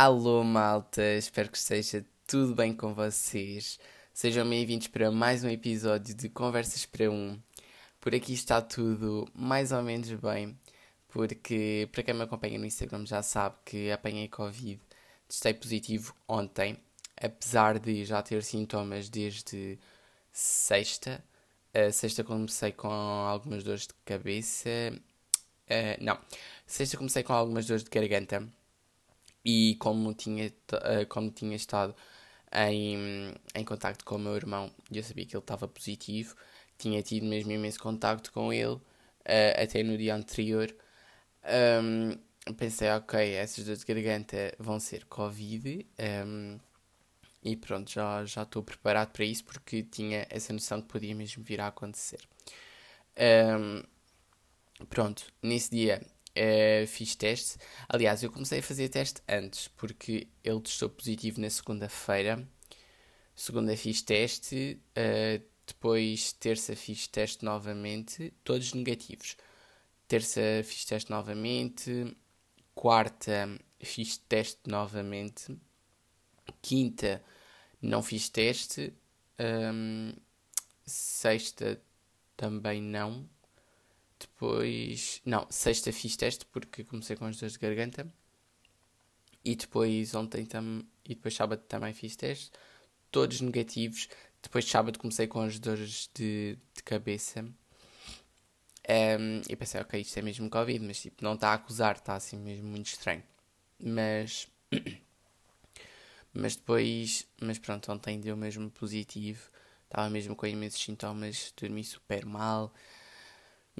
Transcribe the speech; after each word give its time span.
Alô, 0.00 0.44
malta, 0.44 1.02
espero 1.16 1.50
que 1.50 1.58
esteja 1.58 2.06
tudo 2.24 2.54
bem 2.54 2.72
com 2.72 2.94
vocês. 2.94 3.80
Sejam 4.14 4.48
bem-vindos 4.48 4.86
para 4.86 5.10
mais 5.10 5.42
um 5.42 5.48
episódio 5.48 6.14
de 6.14 6.28
Conversas 6.28 6.86
para 6.86 7.10
Um. 7.10 7.36
Por 8.00 8.14
aqui 8.14 8.32
está 8.32 8.62
tudo 8.62 9.26
mais 9.34 9.72
ou 9.72 9.82
menos 9.82 10.08
bem, 10.12 10.56
porque 11.08 11.88
para 11.90 12.04
quem 12.04 12.14
me 12.14 12.22
acompanha 12.22 12.60
no 12.60 12.64
Instagram 12.64 13.04
já 13.06 13.24
sabe 13.24 13.56
que 13.64 13.90
apanhei 13.90 14.28
Covid, 14.28 14.80
testei 15.26 15.52
positivo 15.52 16.14
ontem, 16.28 16.78
apesar 17.20 17.80
de 17.80 18.04
já 18.04 18.22
ter 18.22 18.44
sintomas 18.44 19.08
desde 19.08 19.80
sexta. 20.30 21.24
Sexta 21.92 22.22
comecei 22.22 22.70
com 22.70 22.86
algumas 22.86 23.64
dores 23.64 23.88
de 23.88 23.94
cabeça. 24.04 24.70
Uh, 25.68 25.98
não, 26.00 26.16
sexta 26.68 26.96
comecei 26.96 27.24
com 27.24 27.32
algumas 27.32 27.66
dores 27.66 27.82
de 27.82 27.90
garganta 27.90 28.48
e 29.48 29.76
como 29.76 30.12
tinha, 30.12 30.52
uh, 30.74 31.06
como 31.08 31.30
tinha 31.30 31.56
estado 31.56 31.94
em, 32.52 33.34
em 33.54 33.64
contacto 33.64 34.04
com 34.04 34.16
o 34.16 34.18
meu 34.18 34.36
irmão 34.36 34.70
eu 34.92 35.02
sabia 35.02 35.24
que 35.24 35.34
ele 35.34 35.42
estava 35.42 35.66
positivo, 35.66 36.36
tinha 36.76 37.02
tido 37.02 37.24
mesmo 37.24 37.50
imenso 37.52 37.80
contacto 37.80 38.30
com 38.30 38.52
ele 38.52 38.74
uh, 38.74 38.82
até 39.62 39.82
no 39.82 39.96
dia 39.96 40.14
anterior. 40.14 40.74
Um, 41.82 42.54
pensei, 42.54 42.90
ok, 42.90 43.34
essas 43.34 43.64
dores 43.64 43.84
de 43.84 43.86
garganta 43.86 44.54
vão 44.58 44.78
ser 44.78 45.06
Covid. 45.06 45.86
Um, 46.26 46.58
e 47.42 47.56
pronto, 47.56 47.90
já 47.90 48.22
estou 48.42 48.62
preparado 48.62 49.12
para 49.12 49.24
isso 49.24 49.44
porque 49.44 49.82
tinha 49.82 50.26
essa 50.28 50.52
noção 50.52 50.82
que 50.82 50.88
podia 50.88 51.14
mesmo 51.14 51.42
vir 51.42 51.60
a 51.60 51.68
acontecer. 51.68 52.20
Um, 53.18 53.82
pronto, 54.90 55.32
nesse 55.42 55.70
dia 55.70 56.02
uh, 56.38 56.86
fiz 56.86 57.14
teste. 57.14 57.58
Aliás, 57.88 58.22
eu 58.22 58.30
comecei 58.30 58.60
a 58.60 58.62
fazer 58.62 58.88
teste 58.88 59.20
antes, 59.28 59.68
porque 59.68 60.28
ele 60.42 60.60
testou 60.60 60.88
positivo 60.88 61.40
na 61.40 61.50
segunda-feira. 61.50 62.48
Segunda 63.34 63.76
fiz 63.76 64.02
teste, 64.02 64.80
uh, 64.96 65.42
depois 65.66 66.32
terça 66.32 66.74
fiz 66.74 67.06
teste 67.06 67.44
novamente, 67.44 68.32
todos 68.42 68.72
negativos. 68.72 69.36
Terça 70.06 70.40
fiz 70.64 70.84
teste 70.84 71.10
novamente, 71.10 72.16
quarta 72.74 73.58
fiz 73.80 74.16
teste 74.16 74.60
novamente, 74.66 75.56
quinta 76.62 77.22
não 77.80 78.02
fiz 78.02 78.28
teste, 78.28 78.92
um, 79.38 80.12
sexta 80.84 81.80
também 82.36 82.80
não, 82.80 83.28
depois. 84.18 85.20
Não, 85.24 85.46
sexta 85.50 85.92
fiz 85.92 86.16
teste 86.16 86.44
porque 86.46 86.84
comecei 86.84 87.16
com 87.16 87.26
as 87.26 87.36
dores 87.36 87.52
de 87.54 87.58
garganta. 87.58 88.12
E 89.44 89.56
depois 89.56 90.14
ontem 90.14 90.44
tam, 90.44 90.84
e 91.04 91.14
depois 91.14 91.34
sábado 91.34 91.62
também 91.68 91.94
fiz 91.94 92.16
teste. 92.16 92.50
Todos 93.10 93.40
negativos. 93.40 94.08
Depois 94.42 94.64
de 94.64 94.70
sábado 94.70 94.98
comecei 94.98 95.26
com 95.26 95.40
as 95.42 95.58
dores 95.58 96.10
de, 96.14 96.58
de 96.74 96.82
cabeça. 96.82 97.44
Um, 98.88 99.42
e 99.48 99.56
pensei, 99.56 99.80
ok, 99.80 100.00
isto 100.00 100.18
é 100.18 100.22
mesmo 100.22 100.48
Covid, 100.48 100.84
mas 100.84 101.02
tipo, 101.02 101.22
não 101.22 101.34
está 101.34 101.50
a 101.50 101.54
acusar, 101.54 101.96
está 101.96 102.14
assim 102.14 102.38
mesmo 102.38 102.68
muito 102.68 102.86
estranho. 102.86 103.22
Mas. 103.78 104.48
mas 106.32 106.56
depois. 106.56 107.26
Mas 107.40 107.58
pronto, 107.58 107.90
ontem 107.92 108.20
deu 108.20 108.36
mesmo 108.36 108.70
positivo. 108.70 109.50
Estava 109.84 110.10
mesmo 110.10 110.36
com 110.36 110.46
imensos 110.46 110.82
sintomas, 110.82 111.52
dormi 111.58 111.82
super 111.82 112.26
mal. 112.26 112.72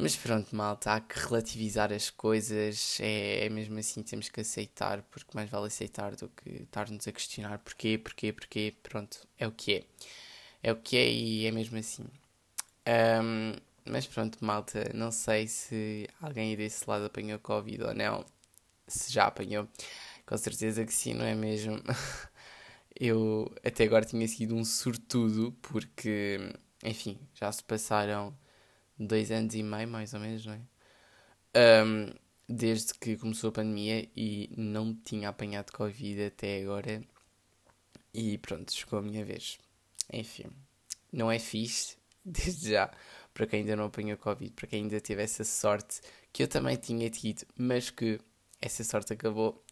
Mas 0.00 0.14
pronto, 0.14 0.54
malta, 0.54 0.92
há 0.94 1.00
que 1.00 1.18
relativizar 1.18 1.92
as 1.92 2.08
coisas, 2.08 2.98
é, 3.00 3.46
é, 3.46 3.48
mesmo 3.48 3.77
assim, 3.80 4.00
temos 4.00 4.28
que 4.28 4.40
aceitar, 4.40 5.02
porque 5.10 5.30
mais 5.34 5.50
vale 5.50 5.66
aceitar 5.66 6.14
do 6.14 6.28
que 6.28 6.62
estar-nos 6.62 7.08
a 7.08 7.12
questionar 7.12 7.58
porquê, 7.58 7.98
porquê, 7.98 8.32
porquê, 8.32 8.74
pronto, 8.80 9.27
é 9.36 9.46
o 9.48 9.50
que 9.52 9.74
é. 9.74 9.84
É 10.62 10.72
o 10.72 10.77
que 10.77 10.96
é 10.96 11.10
e 11.10 11.46
é 11.46 11.50
mesmo 11.50 11.78
assim. 11.78 12.05
Um, 12.88 13.55
mas 13.90 14.06
pronto, 14.06 14.39
malta, 14.45 14.90
não 14.95 15.11
sei 15.11 15.48
se 15.48 16.08
alguém 16.20 16.56
desse 16.56 16.89
lado 16.89 17.06
apanhou 17.06 17.39
Covid 17.40 17.83
ou 17.84 17.94
não, 17.94 18.24
se 18.86 19.12
já 19.12 19.27
apanhou, 19.27 19.68
com 20.27 20.36
certeza 20.36 20.84
que 20.86 20.92
sim, 20.94 21.14
não 21.14 21.24
é 21.27 21.34
mesmo? 21.34 21.83
Eu 23.00 23.52
até 23.64 23.84
agora 23.84 24.05
tinha 24.05 24.28
sido 24.28 24.55
um 24.56 24.64
sortudo, 24.64 25.52
porque, 25.62 26.39
enfim, 26.84 27.18
já 27.34 27.50
se 27.52 27.64
passaram 27.64 28.36
dois 28.98 29.31
anos 29.31 29.55
e 29.55 29.63
meio, 29.63 29.89
mais 29.89 30.14
ou 30.14 30.20
menos, 30.20 30.45
não 30.47 30.55
é? 30.55 30.61
Um, 31.85 32.13
desde 32.48 32.95
que 32.95 33.17
começou 33.17 33.51
a 33.51 33.53
pandemia 33.53 34.09
e 34.17 34.51
não 34.57 34.95
tinha 34.95 35.29
apanhado 35.29 35.73
Covid 35.73 36.25
até 36.25 36.63
agora. 36.63 37.03
E 38.13 38.39
pronto, 38.39 38.73
chegou 38.73 38.98
a 38.98 39.03
minha 39.03 39.25
vez. 39.25 39.59
Enfim, 40.13 40.47
não 41.13 41.31
é 41.31 41.39
fixe, 41.39 41.97
desde 42.25 42.70
já, 42.70 42.91
para 43.35 43.47
quem 43.47 43.61
ainda 43.61 43.77
não 43.77 43.85
apanhou 43.85 44.17
Covid, 44.17 44.53
para 44.53 44.67
quem 44.67 44.83
ainda 44.83 45.01
teve 45.01 45.23
essa 45.23 45.45
sorte 45.45 46.01
que 46.33 46.42
eu 46.42 46.48
também 46.48 46.77
tinha 46.77 47.11
tido, 47.11 47.47
mas 47.57 47.91
que 47.91 48.19
essa 48.61 48.83
sorte 48.85 49.13
acabou. 49.13 49.63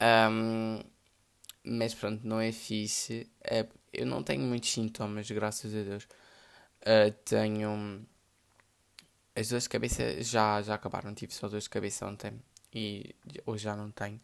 Um, 0.00 0.80
mas 1.64 1.94
pronto, 1.94 2.26
não 2.26 2.40
é 2.40 2.52
fixe. 2.52 3.30
É, 3.42 3.66
eu 3.92 4.06
não 4.06 4.22
tenho 4.22 4.42
muitos 4.42 4.70
sintomas, 4.70 5.30
graças 5.30 5.74
a 5.74 5.82
Deus. 5.82 6.04
Uh, 6.82 7.10
tenho 7.24 8.06
as 9.36 9.48
dores 9.48 9.64
de 9.64 9.68
cabeça 9.68 10.22
já, 10.22 10.62
já 10.62 10.74
acabaram. 10.74 11.14
Tive 11.14 11.32
só 11.32 11.48
dores 11.48 11.64
de 11.64 11.70
cabeça 11.70 12.06
ontem 12.06 12.40
e 12.72 13.14
hoje 13.44 13.64
já 13.64 13.76
não 13.76 13.90
tenho. 13.90 14.20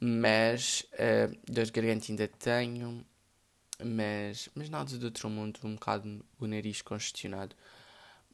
Mas 0.00 0.86
uh, 0.94 1.36
dores 1.46 1.70
ainda 2.08 2.26
tenho. 2.28 3.04
Mas, 3.84 4.48
mas 4.54 4.68
nada 4.68 4.96
do 4.96 5.04
outro 5.04 5.28
mundo. 5.28 5.60
Um 5.64 5.74
bocado 5.74 6.24
o 6.38 6.46
nariz 6.46 6.82
congestionado. 6.82 7.54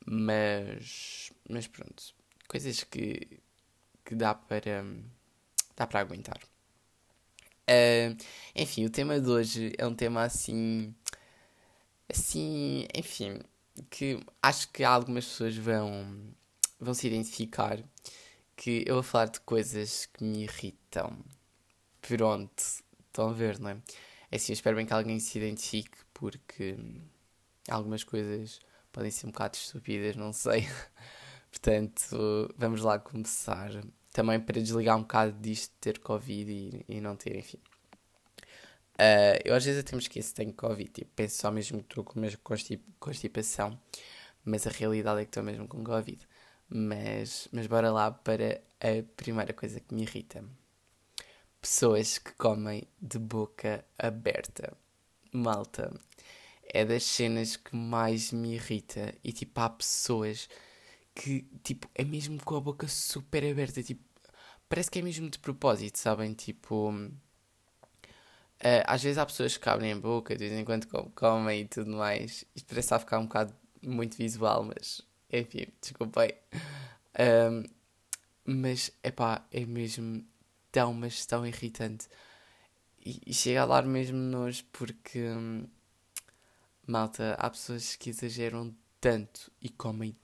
Mas, 0.07 1.33
mas 1.49 1.67
pronto. 1.67 2.15
Coisas 2.47 2.85
que, 2.85 3.41
que 4.05 4.15
dá 4.15 4.35
para, 4.35 4.85
dá 5.77 5.87
para 5.87 6.01
aguentar. 6.01 6.41
Uh, 7.69 8.17
enfim, 8.55 8.87
o 8.87 8.91
tema 8.91 9.21
de 9.21 9.29
hoje 9.29 9.73
é 9.77 9.87
um 9.87 9.95
tema 9.95 10.23
assim. 10.23 10.95
Assim, 12.09 12.87
enfim, 12.95 13.41
que 13.91 14.21
acho 14.43 14.71
que 14.71 14.85
algumas 14.85 15.25
pessoas 15.27 15.57
vão, 15.57 16.35
vão 16.79 16.95
se 16.95 17.07
identificar 17.07 17.83
que 18.57 18.85
eu 18.87 18.95
vou 18.95 19.03
falar 19.03 19.27
de 19.27 19.41
coisas 19.41 20.07
que 20.07 20.25
me 20.25 20.45
irritam. 20.45 21.17
Pronto, 22.01 22.63
estão 23.07 23.31
a 23.31 23.33
ver, 23.33 23.59
não 23.59 23.71
é? 23.71 23.83
É 24.31 24.37
assim, 24.37 24.53
eu 24.53 24.55
espero 24.55 24.77
bem 24.77 24.87
que 24.87 24.93
alguém 24.93 25.19
se 25.21 25.39
identifique 25.39 25.97
porque 26.13 26.77
algumas 27.69 28.05
coisas 28.05 28.59
podem 28.93 29.11
ser 29.11 29.27
um 29.27 29.31
bocado 29.31 29.57
estúpidas, 29.57 30.17
não 30.17 30.33
sei. 30.33 30.67
Portanto, 31.51 32.53
vamos 32.57 32.83
lá 32.83 32.99
começar. 32.99 33.71
Também 34.13 34.41
para 34.41 34.61
desligar 34.61 34.97
um 34.97 35.03
bocado 35.03 35.33
disto 35.41 35.73
de 35.73 35.79
ter 35.79 35.99
Covid 36.01 36.51
e, 36.51 36.85
e 36.89 37.01
não 37.01 37.17
ter, 37.17 37.37
enfim. 37.37 37.59
Uh, 39.01 39.39
eu 39.45 39.55
às 39.55 39.65
vezes 39.65 39.81
até 39.81 39.95
me 39.95 40.03
esqueço 40.03 40.31
que 40.31 40.35
tenho 40.35 40.53
Covid, 40.53 40.91
tipo, 40.91 41.11
penso 41.15 41.37
só 41.41 41.53
mesmo 41.53 41.79
que 41.79 41.85
estou 41.85 42.03
com 42.03 42.19
mesmo 42.19 42.41
constipação, 42.99 43.81
mas 44.45 44.67
a 44.67 44.71
realidade 44.71 45.21
é 45.21 45.25
que 45.25 45.31
estou 45.31 45.43
mesmo 45.43 45.69
com 45.69 45.85
Covid. 45.85 46.27
Mas, 46.69 47.49
mas 47.53 47.67
bora 47.67 47.91
lá 47.91 48.11
para 48.11 48.61
a 48.81 49.03
primeira 49.17 49.53
coisa 49.53 49.81
que 49.81 49.95
me 49.95 50.03
irrita. 50.03 50.45
Pessoas 51.61 52.19
que 52.19 52.33
comem 52.33 52.87
de 53.01 53.19
boca 53.19 53.85
aberta. 53.99 54.77
Malta. 55.33 55.93
É 56.63 56.85
das 56.85 57.05
cenas 57.05 57.57
que 57.57 57.75
mais 57.75 58.33
me 58.33 58.55
irrita. 58.55 59.15
E 59.25 59.33
tipo, 59.33 59.61
há 59.61 59.71
pessoas 59.71 60.49
que, 61.15 61.43
tipo, 61.63 61.89
é 61.95 62.05
mesmo 62.05 62.43
com 62.45 62.57
a 62.57 62.61
boca 62.61 62.87
super 62.89 63.45
aberta. 63.45 63.83
Tipo, 63.83 64.03
parece 64.69 64.91
que 64.91 64.99
é 64.99 65.03
mesmo 65.03 65.31
de 65.31 65.39
propósito, 65.39 65.99
sabem? 65.99 66.35
Tipo 66.35 66.93
Uh, 68.61 68.83
às 68.87 69.03
vezes 69.03 69.19
há 69.19 69.25
pessoas 69.25 69.57
que 69.57 69.69
abrem 69.69 69.93
a 69.93 69.97
boca 69.97 70.35
de 70.35 70.49
vez 70.49 70.59
em 70.59 70.65
quando 70.65 70.87
comem 71.15 71.63
e 71.63 71.65
tudo 71.67 71.93
mais. 71.93 72.45
Isto 72.57 72.67
parece 72.67 72.87
estar 72.87 72.97
a 72.97 73.01
ficar 73.01 73.19
um 73.19 73.27
bocado 73.27 73.55
muito 73.83 74.17
visual, 74.17 74.65
mas 74.65 75.03
enfim, 75.33 75.67
desculpei. 75.81 76.35
Um, 77.19 77.65
mas 78.45 78.91
epá, 79.03 79.47
é 79.53 79.65
mesmo 79.65 80.25
tão, 80.73 80.93
mas 80.95 81.25
tão 81.27 81.47
irritante. 81.47 82.09
E, 83.05 83.21
e 83.27 83.35
chega 83.35 83.63
a 83.63 83.67
dar 83.67 83.85
mesmo 83.85 84.19
nojo 84.19 84.65
porque 84.73 85.21
hum, 85.21 85.67
malta, 86.87 87.35
há 87.39 87.51
pessoas 87.51 87.97
que 87.97 88.11
exageram 88.11 88.75
tanto 89.01 89.53
e 89.63 89.69
comem 89.69 90.17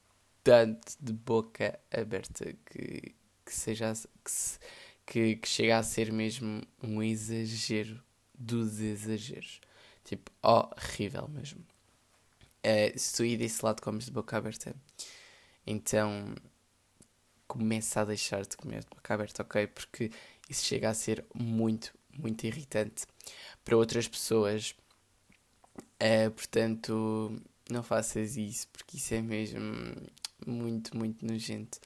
tanto 0.43 0.97
de 1.01 1.13
boca 1.13 1.79
aberta 1.91 2.55
que, 2.67 3.15
que 3.45 3.55
seja 3.55 3.93
que, 4.25 4.31
se, 4.31 4.59
que, 5.07 5.37
que 5.37 5.49
chega 5.49 5.79
a 5.79 5.83
ser 5.83 6.13
mesmo 6.13 6.63
um 6.83 7.03
exagero 7.03 8.04
dos 8.35 8.81
exageros. 8.81 9.61
Tipo, 10.05 10.31
horrível 10.43 11.29
mesmo. 11.29 11.65
Uh, 12.65 12.99
se 12.99 13.15
tu 13.17 13.25
ir 13.25 13.37
desse 13.37 13.65
lado 13.65 13.83
comes 13.83 14.07
de 14.07 14.11
boca 14.11 14.37
aberta, 14.37 14.75
então 15.67 16.35
começa 17.47 18.01
a 18.01 18.05
deixar 18.05 18.43
de 18.43 18.57
comer 18.57 18.81
de 18.81 18.89
boca 18.89 19.15
aberta, 19.15 19.43
ok? 19.43 19.67
Porque 19.67 20.11
isso 20.49 20.65
chega 20.65 20.91
a 20.91 20.95
ser 20.95 21.25
muito, 21.35 21.93
muito 22.19 22.45
irritante 22.45 23.07
para 23.65 23.77
outras 23.77 24.09
pessoas. 24.09 24.75
Uh, 26.03 26.31
portanto, 26.31 27.41
não 27.71 27.83
faças 27.83 28.37
isso, 28.37 28.69
porque 28.69 28.97
isso 28.97 29.15
é 29.15 29.23
mesmo 29.23 29.61
muito, 30.47 30.97
muito 30.97 31.25
nojento. 31.25 31.79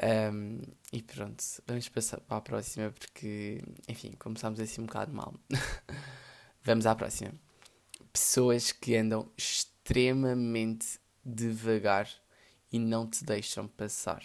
Um, 0.00 0.60
e 0.92 1.02
pronto, 1.02 1.42
vamos 1.66 1.88
passar 1.88 2.20
para 2.20 2.36
a 2.36 2.40
próxima, 2.40 2.92
porque, 2.92 3.62
enfim, 3.88 4.12
começámos 4.18 4.60
assim 4.60 4.80
um 4.80 4.86
bocado 4.86 5.12
mal. 5.12 5.34
vamos 6.62 6.86
à 6.86 6.94
próxima. 6.94 7.32
Pessoas 8.12 8.72
que 8.72 8.96
andam 8.96 9.30
extremamente 9.36 11.00
devagar 11.24 12.08
e 12.72 12.78
não 12.78 13.08
te 13.08 13.24
deixam 13.24 13.66
passar. 13.66 14.22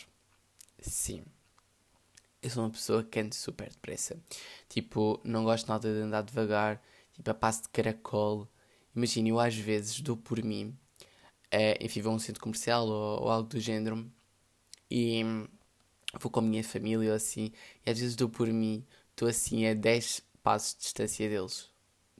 Sim. 0.79 1.23
Eu 2.41 2.49
sou 2.49 2.63
uma 2.63 2.69
pessoa 2.69 3.03
que 3.03 3.19
anda 3.19 3.33
super 3.33 3.69
depressa. 3.69 4.21
Tipo, 4.67 5.19
não 5.23 5.43
gosto 5.43 5.67
nada 5.67 5.91
de 5.93 6.01
andar 6.01 6.23
devagar. 6.23 6.81
Tipo, 7.13 7.31
a 7.31 7.33
passo 7.33 7.63
de 7.63 7.69
caracol. 7.69 8.47
Imagina, 8.95 9.29
eu 9.29 9.39
às 9.39 9.55
vezes 9.55 10.01
dou 10.01 10.17
por 10.17 10.43
mim. 10.43 10.77
É, 11.49 11.83
enfim, 11.83 12.01
vou 12.01 12.11
a 12.11 12.15
um 12.15 12.19
centro 12.19 12.41
comercial 12.41 12.87
ou, 12.87 13.21
ou, 13.23 13.29
algo 13.29 13.47
do 13.47 13.59
género. 13.59 14.11
E 14.91 15.23
vou 16.19 16.31
com 16.31 16.39
a 16.39 16.43
minha 16.43 16.63
família 16.63 17.09
ou 17.09 17.15
assim. 17.15 17.51
E 17.85 17.89
às 17.89 17.99
vezes 17.99 18.15
dou 18.15 18.29
por 18.29 18.47
mim. 18.47 18.85
Estou 19.11 19.27
assim 19.27 19.67
a 19.67 19.73
10 19.73 20.21
passos 20.41 20.75
de 20.75 20.81
distância 20.81 21.29
deles. 21.29 21.69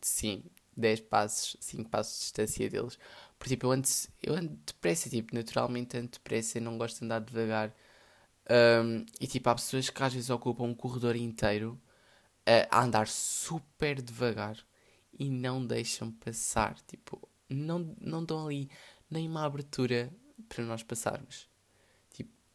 Sim, 0.02 0.44
10 0.76 1.02
passos, 1.02 1.58
5 1.60 1.90
passos 1.90 2.16
de 2.16 2.22
distância 2.22 2.70
deles. 2.70 3.00
Por 3.40 3.48
tipo, 3.48 3.66
eu 3.66 3.72
ando, 3.72 3.88
eu 4.22 4.36
ando 4.36 4.58
depressa, 4.66 5.10
tipo, 5.10 5.36
naturalmente 5.36 5.98
ando 5.98 6.10
depressa, 6.10 6.60
não 6.60 6.78
gosto 6.78 7.00
de 7.00 7.06
andar 7.06 7.20
devagar. 7.20 7.74
Um, 8.50 9.06
e 9.20 9.28
tipo, 9.28 9.50
há 9.50 9.56
pessoas 9.56 9.90
que 9.90 10.04
às 10.04 10.14
vezes 10.14 10.30
ocupam 10.30 10.64
um 10.66 10.76
corredor 10.76 11.16
inteiro 11.16 11.80
a 12.70 12.84
andar 12.84 13.08
super 13.08 14.02
devagar 14.02 14.58
e 15.18 15.30
não 15.30 15.66
deixam 15.66 16.12
passar. 16.12 16.76
Tipo, 16.88 17.28
não, 17.50 17.96
não 18.00 18.24
dão 18.24 18.46
ali 18.46 18.70
nem 19.10 19.28
uma 19.28 19.46
abertura 19.46 20.12
para 20.50 20.64
nós 20.64 20.84
passarmos. 20.84 21.48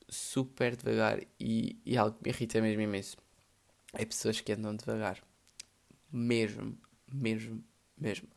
Super 0.09 0.77
devagar. 0.77 1.21
E, 1.39 1.79
e 1.85 1.97
algo 1.97 2.17
que 2.17 2.25
me 2.25 2.31
irrita 2.31 2.61
mesmo 2.61 2.83
imenso 2.83 3.17
é 3.93 4.05
pessoas 4.05 4.41
que 4.41 4.53
andam 4.53 4.75
devagar. 4.77 5.23
Mesmo, 6.13 6.79
mesmo, 7.13 7.63
mesmo. 7.97 8.29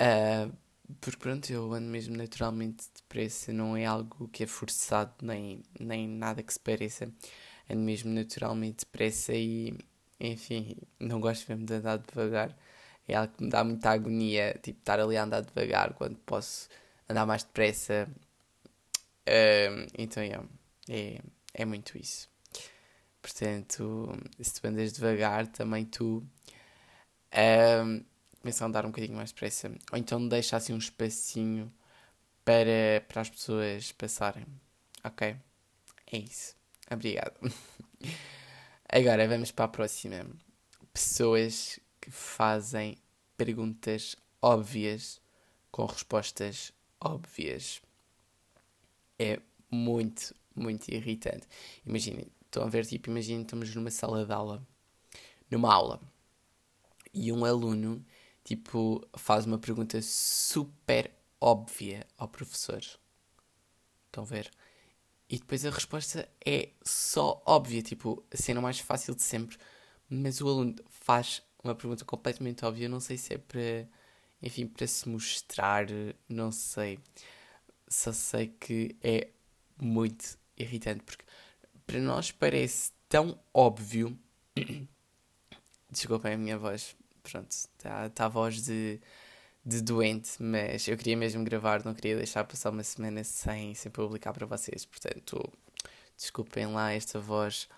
Uh, 0.00 0.54
porque 1.00 1.18
pronto, 1.18 1.50
eu 1.50 1.72
ando 1.72 1.88
mesmo 1.88 2.16
naturalmente 2.16 2.84
depressa, 2.94 3.52
não 3.52 3.76
é 3.76 3.84
algo 3.86 4.28
que 4.28 4.44
é 4.44 4.46
forçado, 4.46 5.12
nem, 5.22 5.62
nem 5.78 6.08
nada 6.08 6.42
que 6.42 6.52
se 6.52 6.60
pareça. 6.60 7.10
Ando 7.68 7.82
mesmo 7.82 8.12
naturalmente 8.12 8.80
depressa 8.84 9.32
e, 9.34 9.76
enfim, 10.20 10.76
não 11.00 11.20
gosto 11.20 11.48
mesmo 11.48 11.66
de 11.66 11.74
andar 11.74 11.98
devagar. 11.98 12.56
É 13.08 13.14
algo 13.16 13.32
que 13.34 13.44
me 13.44 13.50
dá 13.50 13.64
muita 13.64 13.90
agonia, 13.90 14.58
tipo, 14.62 14.78
estar 14.80 15.00
ali 15.00 15.16
a 15.16 15.24
andar 15.24 15.42
devagar 15.42 15.94
quando 15.94 16.16
posso 16.18 16.68
andar 17.08 17.26
mais 17.26 17.44
depressa. 17.44 18.08
Uh, 19.28 19.86
então, 19.98 20.22
é, 20.22 20.40
é, 20.88 21.20
é 21.54 21.64
muito 21.64 21.98
isso. 21.98 22.28
Portanto, 23.20 24.12
se 24.40 24.60
tu 24.60 24.66
andas 24.66 24.92
devagar, 24.92 25.46
também 25.48 25.84
tu. 25.84 26.24
Uh, 27.32 28.04
começa 28.40 28.64
a 28.64 28.68
andar 28.68 28.84
um 28.86 28.90
bocadinho 28.90 29.16
mais 29.16 29.32
depressa. 29.32 29.68
Ou 29.90 29.98
então 29.98 30.28
deixa 30.28 30.56
assim 30.56 30.72
um 30.72 30.78
espacinho 30.78 31.72
para, 32.44 33.04
para 33.08 33.22
as 33.22 33.28
pessoas 33.28 33.90
passarem. 33.90 34.46
Ok? 35.02 35.36
É 36.12 36.18
isso. 36.18 36.54
Obrigado. 36.88 37.34
Agora 38.88 39.26
vamos 39.26 39.50
para 39.50 39.64
a 39.64 39.68
próxima. 39.68 40.24
Pessoas 40.92 41.80
que 42.00 42.10
fazem 42.10 42.96
perguntas 43.36 44.16
óbvias 44.40 45.20
com 45.72 45.84
respostas 45.86 46.72
óbvias. 47.00 47.82
É 49.18 49.40
muito, 49.68 50.34
muito 50.56 50.88
irritante. 50.88 51.46
Imaginem, 51.84 52.26
estão 52.44 52.64
a 52.64 52.68
ver, 52.68 52.86
tipo, 52.86 53.10
imaginem, 53.10 53.42
estamos 53.42 53.74
numa 53.74 53.90
sala 53.90 54.24
de 54.24 54.32
aula, 54.32 54.66
numa 55.50 55.72
aula, 55.72 56.00
e 57.12 57.30
um 57.32 57.44
aluno 57.44 58.04
tipo, 58.46 59.04
faz 59.16 59.44
uma 59.44 59.58
pergunta 59.58 60.00
super 60.00 61.10
óbvia 61.40 62.06
ao 62.16 62.28
professor. 62.28 62.80
Estão 64.06 64.22
a 64.22 64.26
ver? 64.26 64.50
E 65.28 65.38
depois 65.38 65.66
a 65.66 65.70
resposta 65.70 66.28
é 66.44 66.70
só 66.84 67.42
óbvia, 67.44 67.82
tipo, 67.82 68.24
cena 68.32 68.60
mais 68.60 68.78
fácil 68.78 69.16
de 69.16 69.22
sempre. 69.22 69.58
Mas 70.08 70.40
o 70.40 70.48
aluno 70.48 70.76
faz 70.88 71.42
uma 71.64 71.74
pergunta 71.74 72.04
completamente 72.04 72.64
óbvia, 72.64 72.88
não 72.88 73.00
sei 73.00 73.18
se 73.18 73.34
é 73.34 73.38
para, 73.38 73.88
enfim, 74.40 74.68
para 74.68 74.86
se 74.86 75.08
mostrar, 75.08 75.86
não 76.28 76.52
sei. 76.52 77.00
Só 77.88 78.12
sei 78.12 78.48
que 78.48 78.96
é 79.02 79.30
muito 79.80 80.38
irritante, 80.56 81.02
porque 81.04 81.24
para 81.86 82.00
nós 82.00 82.30
parece 82.30 82.92
tão 83.08 83.38
óbvio. 83.52 84.18
Desculpem 85.90 86.34
a 86.34 86.36
minha 86.36 86.58
voz, 86.58 86.96
pronto, 87.22 87.50
está 87.50 88.10
tá 88.10 88.24
a 88.26 88.28
voz 88.28 88.64
de, 88.64 89.00
de 89.64 89.80
doente, 89.80 90.42
mas 90.42 90.86
eu 90.88 90.96
queria 90.96 91.16
mesmo 91.16 91.44
gravar, 91.44 91.84
não 91.84 91.94
queria 91.94 92.16
deixar 92.16 92.44
passar 92.44 92.70
uma 92.70 92.82
semana 92.82 93.22
sem, 93.24 93.74
sem 93.74 93.90
publicar 93.90 94.32
para 94.32 94.46
vocês, 94.46 94.84
portanto, 94.84 95.52
desculpem 96.16 96.66
lá 96.66 96.92
esta 96.92 97.20
voz 97.20 97.68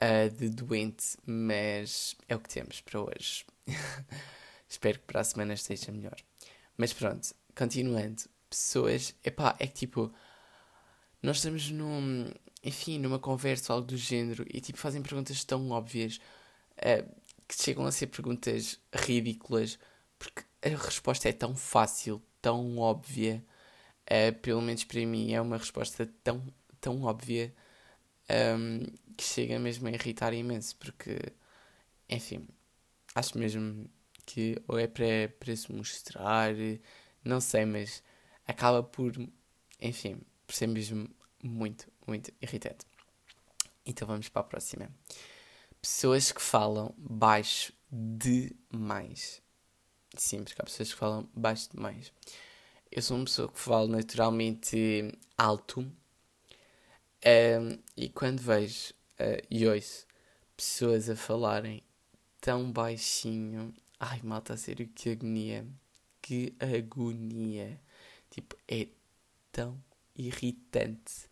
uh, 0.00 0.30
de 0.30 0.48
doente, 0.48 1.16
mas 1.24 2.16
é 2.28 2.34
o 2.34 2.40
que 2.40 2.48
temos 2.48 2.80
para 2.80 3.00
hoje. 3.00 3.44
Espero 4.68 4.98
que 4.98 5.04
para 5.04 5.20
a 5.20 5.24
semana 5.24 5.54
esteja 5.54 5.92
melhor. 5.92 6.16
Mas 6.76 6.92
pronto, 6.92 7.34
continuando, 7.56 8.22
pessoas, 8.50 9.14
epá, 9.24 9.56
é 9.58 9.66
que 9.66 9.74
tipo, 9.74 10.12
nós 11.22 11.38
estamos 11.38 11.70
num, 11.70 12.30
enfim, 12.62 12.98
numa 12.98 13.18
conversa 13.18 13.72
ou 13.72 13.78
algo 13.78 13.88
do 13.88 13.96
género 13.96 14.44
e 14.52 14.60
tipo 14.60 14.78
fazem 14.78 15.02
perguntas 15.02 15.44
tão 15.44 15.70
óbvias. 15.70 16.20
Uh, 16.78 17.26
que 17.48 17.54
chegam 17.62 17.86
a 17.86 17.92
ser 17.92 18.08
perguntas 18.08 18.80
ridículas 18.92 19.78
porque 20.18 20.42
a 20.62 20.68
resposta 20.68 21.28
é 21.28 21.32
tão 21.32 21.54
fácil, 21.54 22.22
tão 22.40 22.78
óbvia. 22.78 23.44
Uh, 24.04 24.34
pelo 24.40 24.62
menos 24.62 24.84
para 24.84 25.04
mim 25.06 25.32
é 25.32 25.40
uma 25.40 25.56
resposta 25.56 26.08
tão, 26.22 26.42
tão 26.80 27.02
óbvia 27.02 27.54
um, 28.30 28.84
que 29.16 29.24
chega 29.24 29.58
mesmo 29.58 29.88
a 29.88 29.90
irritar 29.90 30.32
imenso 30.32 30.76
porque, 30.76 31.18
enfim, 32.08 32.46
acho 33.14 33.38
mesmo 33.38 33.88
que 34.24 34.60
ou 34.68 34.78
é 34.78 34.86
para, 34.86 35.28
para 35.38 35.56
se 35.56 35.72
mostrar, 35.72 36.54
não 37.24 37.40
sei, 37.40 37.64
mas 37.64 38.02
acaba 38.46 38.82
por, 38.82 39.12
enfim, 39.80 40.20
por 40.46 40.54
ser 40.54 40.66
mesmo 40.66 41.08
muito, 41.42 41.90
muito 42.06 42.32
irritante. 42.40 42.86
Então 43.84 44.06
vamos 44.06 44.28
para 44.28 44.40
a 44.40 44.44
próxima 44.44 44.90
pessoas 45.86 46.32
que 46.32 46.42
falam 46.42 46.92
baixo 46.98 47.72
demais. 47.90 49.40
Sim, 50.16 50.42
porque 50.42 50.60
há 50.60 50.64
pessoas 50.64 50.92
que 50.92 50.98
falam 50.98 51.28
baixo 51.32 51.68
demais. 51.72 52.12
Eu 52.90 53.02
sou 53.02 53.16
uma 53.16 53.24
pessoa 53.24 53.48
que 53.48 53.58
falo 53.58 53.86
naturalmente 53.86 55.12
alto. 55.38 55.80
Um, 57.24 57.78
e 57.96 58.08
quando 58.08 58.40
vejo 58.40 58.94
uh, 59.20 59.46
e 59.48 59.66
ouço 59.66 60.06
pessoas 60.56 61.08
a 61.08 61.14
falarem 61.14 61.82
tão 62.40 62.72
baixinho, 62.72 63.72
ai 64.00 64.20
malta, 64.22 64.54
a 64.54 64.56
sério, 64.56 64.88
que 64.88 65.10
agonia, 65.10 65.64
que 66.20 66.52
agonia. 66.58 67.80
Tipo, 68.28 68.56
é 68.66 68.88
tão 69.52 69.80
irritante 70.16 71.28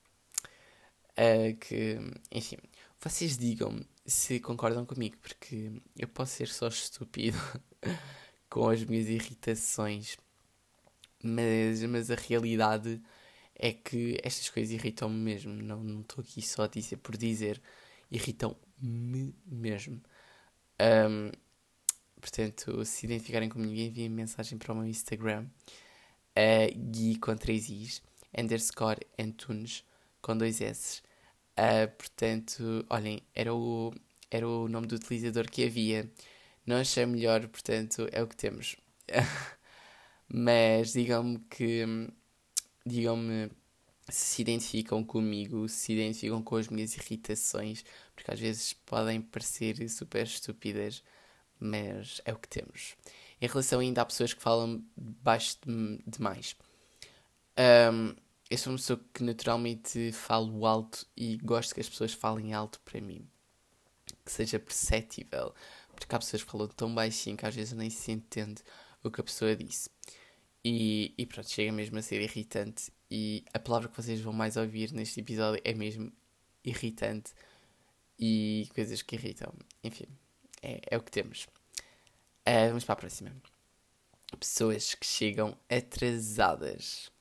uh, 1.12 1.57
que, 1.57 1.99
enfim, 2.31 2.59
vocês 3.00 3.37
digam-me 3.37 3.87
se 4.07 4.41
concordam 4.41 4.85
comigo, 4.85 5.17
porque 5.23 5.73
eu 5.97 6.09
posso 6.09 6.35
ser 6.37 6.49
só 6.49 6.69
estúpido 6.69 7.38
com 8.50 8.69
as 8.69 8.85
minhas 8.85 9.09
irritações, 9.09 10.17
mas, 11.23 11.83
mas 11.85 12.11
a 12.11 12.14
realidade 12.14 13.00
é 13.55 13.73
que 13.73 14.19
estas 14.23 14.49
coisas 14.50 14.73
irritam-me 14.73 15.17
mesmo. 15.17 15.53
Não 15.55 16.00
estou 16.00 16.23
aqui 16.23 16.43
só 16.43 16.64
a 16.64 16.69
dizer 16.69 16.99
por 16.99 17.17
dizer, 17.17 17.61
irritam-me 18.11 19.35
mesmo. 19.47 20.00
Um, 20.81 21.31
portanto, 22.21 22.85
se 22.85 23.07
identificarem 23.07 23.49
comigo, 23.49 23.73
enviem 23.73 24.09
mensagem 24.09 24.59
para 24.59 24.73
o 24.73 24.76
meu 24.76 24.87
Instagram, 24.87 25.47
uh, 26.37 26.91
Gui 26.91 27.17
com 27.19 27.37
3 27.37 27.69
Is, 27.71 28.03
underscore 28.38 29.00
Antunes 29.19 29.85
com 30.21 30.37
dois 30.37 30.61
S. 30.61 31.03
Uh, 31.59 31.88
portanto, 31.97 32.85
olhem, 32.91 33.23
era 33.35 33.55
o, 33.55 33.93
era 34.31 34.49
o 34.49 34.69
nome 34.69 34.87
do 34.87 34.97
utilizador 34.97 35.50
que 35.50 35.64
havia. 35.64 36.11
Não 36.67 36.76
achei 36.76 37.07
melhor, 37.07 37.47
portanto, 37.49 38.09
é 38.12 38.23
o 38.23 38.26
que 38.26 38.37
temos. 38.37 38.76
Mas 40.29 40.93
digam-me 40.93 41.38
que. 41.50 41.85
Digam-me 42.87 43.50
se 44.09 44.43
identificam 44.43 45.03
comigo, 45.03 45.69
se 45.69 45.93
identificam 45.93 46.43
com 46.43 46.57
as 46.57 46.69
minhas 46.69 46.95
irritações, 46.97 47.85
porque 48.14 48.31
às 48.31 48.38
vezes 48.41 48.73
podem 48.73 49.21
parecer 49.21 49.88
super 49.88 50.25
estúpidas, 50.25 51.03
mas 51.59 52.21
é 52.25 52.33
o 52.33 52.38
que 52.38 52.49
temos. 52.49 52.97
Em 53.41 53.47
relação 53.47 53.81
ainda 53.81 54.03
a 54.03 54.07
pessoas 54.07 54.35
que 54.35 54.43
falam 54.43 54.85
baixo 54.97 55.57
de, 55.67 55.99
demais. 56.07 56.57
Um, 57.59 58.14
eu 58.51 58.59
sou 58.59 58.73
uma 58.73 58.79
pessoa 58.79 59.01
que 59.13 59.23
naturalmente 59.23 60.13
falo 60.13 60.67
alto 60.67 61.07
e 61.17 61.39
gosto 61.39 61.75
que 61.75 61.81
as 61.81 61.89
pessoas 61.89 62.13
falem 62.13 62.53
alto 62.53 62.79
para 62.81 63.01
mim. 63.01 63.27
Que 64.25 64.31
seja 64.31 64.59
perceptível. 64.59 65.55
Porque 65.95 66.15
há 66.15 66.19
pessoas 66.19 66.43
que 66.43 66.51
falam 66.51 66.69
tão 66.69 66.95
baixinho 66.95 67.37
que 67.37 67.47
às 67.47 67.55
vezes 67.55 67.73
nem 67.73 67.89
se 67.91 68.13
entende 68.13 68.63
o 69.03 69.11
que 69.11 69.21
a 69.21 69.25
pessoa 69.25 69.57
disse. 69.57 69.89
E, 70.65 71.15
e 71.17 71.27
pronto, 71.27 71.49
chega 71.49 71.73
mesmo 71.73 71.99
a 71.99 72.03
ser 72.03 72.21
irritante. 72.21 72.93
E 73.11 73.45
a 73.53 73.59
palavra 73.59 73.89
que 73.89 73.97
vocês 73.97 74.21
vão 74.21 74.33
mais 74.33 74.57
ouvir 74.57 74.93
neste 74.93 75.21
episódio 75.21 75.61
é 75.65 75.75
mesmo 75.75 76.13
irritante. 76.65 77.33
E 78.19 78.69
coisas 78.75 79.03
que 79.03 79.17
irritam. 79.17 79.53
Enfim, 79.83 80.07
é, 80.63 80.81
é 80.91 80.97
o 80.97 81.03
que 81.03 81.11
temos. 81.11 81.47
Uh, 82.47 82.69
vamos 82.69 82.85
para 82.85 82.95
a 82.95 82.97
próxima. 82.97 83.35
Pessoas 84.39 84.95
que 84.95 85.07
chegam 85.07 85.57
atrasadas. 85.69 87.13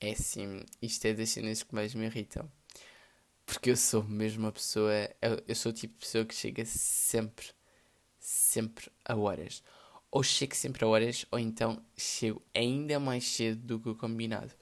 É 0.00 0.14
sim, 0.14 0.64
isto 0.80 1.04
é 1.06 1.12
das 1.14 1.30
cenas 1.30 1.62
que 1.62 1.74
mais 1.74 1.94
me 1.94 2.06
irritam. 2.06 2.50
Porque 3.46 3.70
eu 3.70 3.76
sou 3.76 4.04
mesmo 4.04 4.44
uma 4.44 4.52
pessoa. 4.52 4.92
Eu, 5.22 5.42
eu 5.48 5.54
sou 5.54 5.70
o 5.72 5.74
tipo 5.74 5.94
de 5.94 6.00
pessoa 6.00 6.24
que 6.24 6.34
chega 6.34 6.64
sempre, 6.66 7.48
sempre 8.20 8.90
a 9.04 9.16
horas. 9.16 9.62
Ou 10.10 10.22
chego 10.22 10.54
sempre 10.56 10.84
a 10.84 10.88
horas, 10.88 11.26
ou 11.30 11.38
então 11.38 11.82
chego 11.96 12.42
ainda 12.54 13.00
mais 13.00 13.24
cedo 13.26 13.60
do 13.66 13.80
que 13.80 13.88
o 13.90 13.96
combinado. 13.96 14.52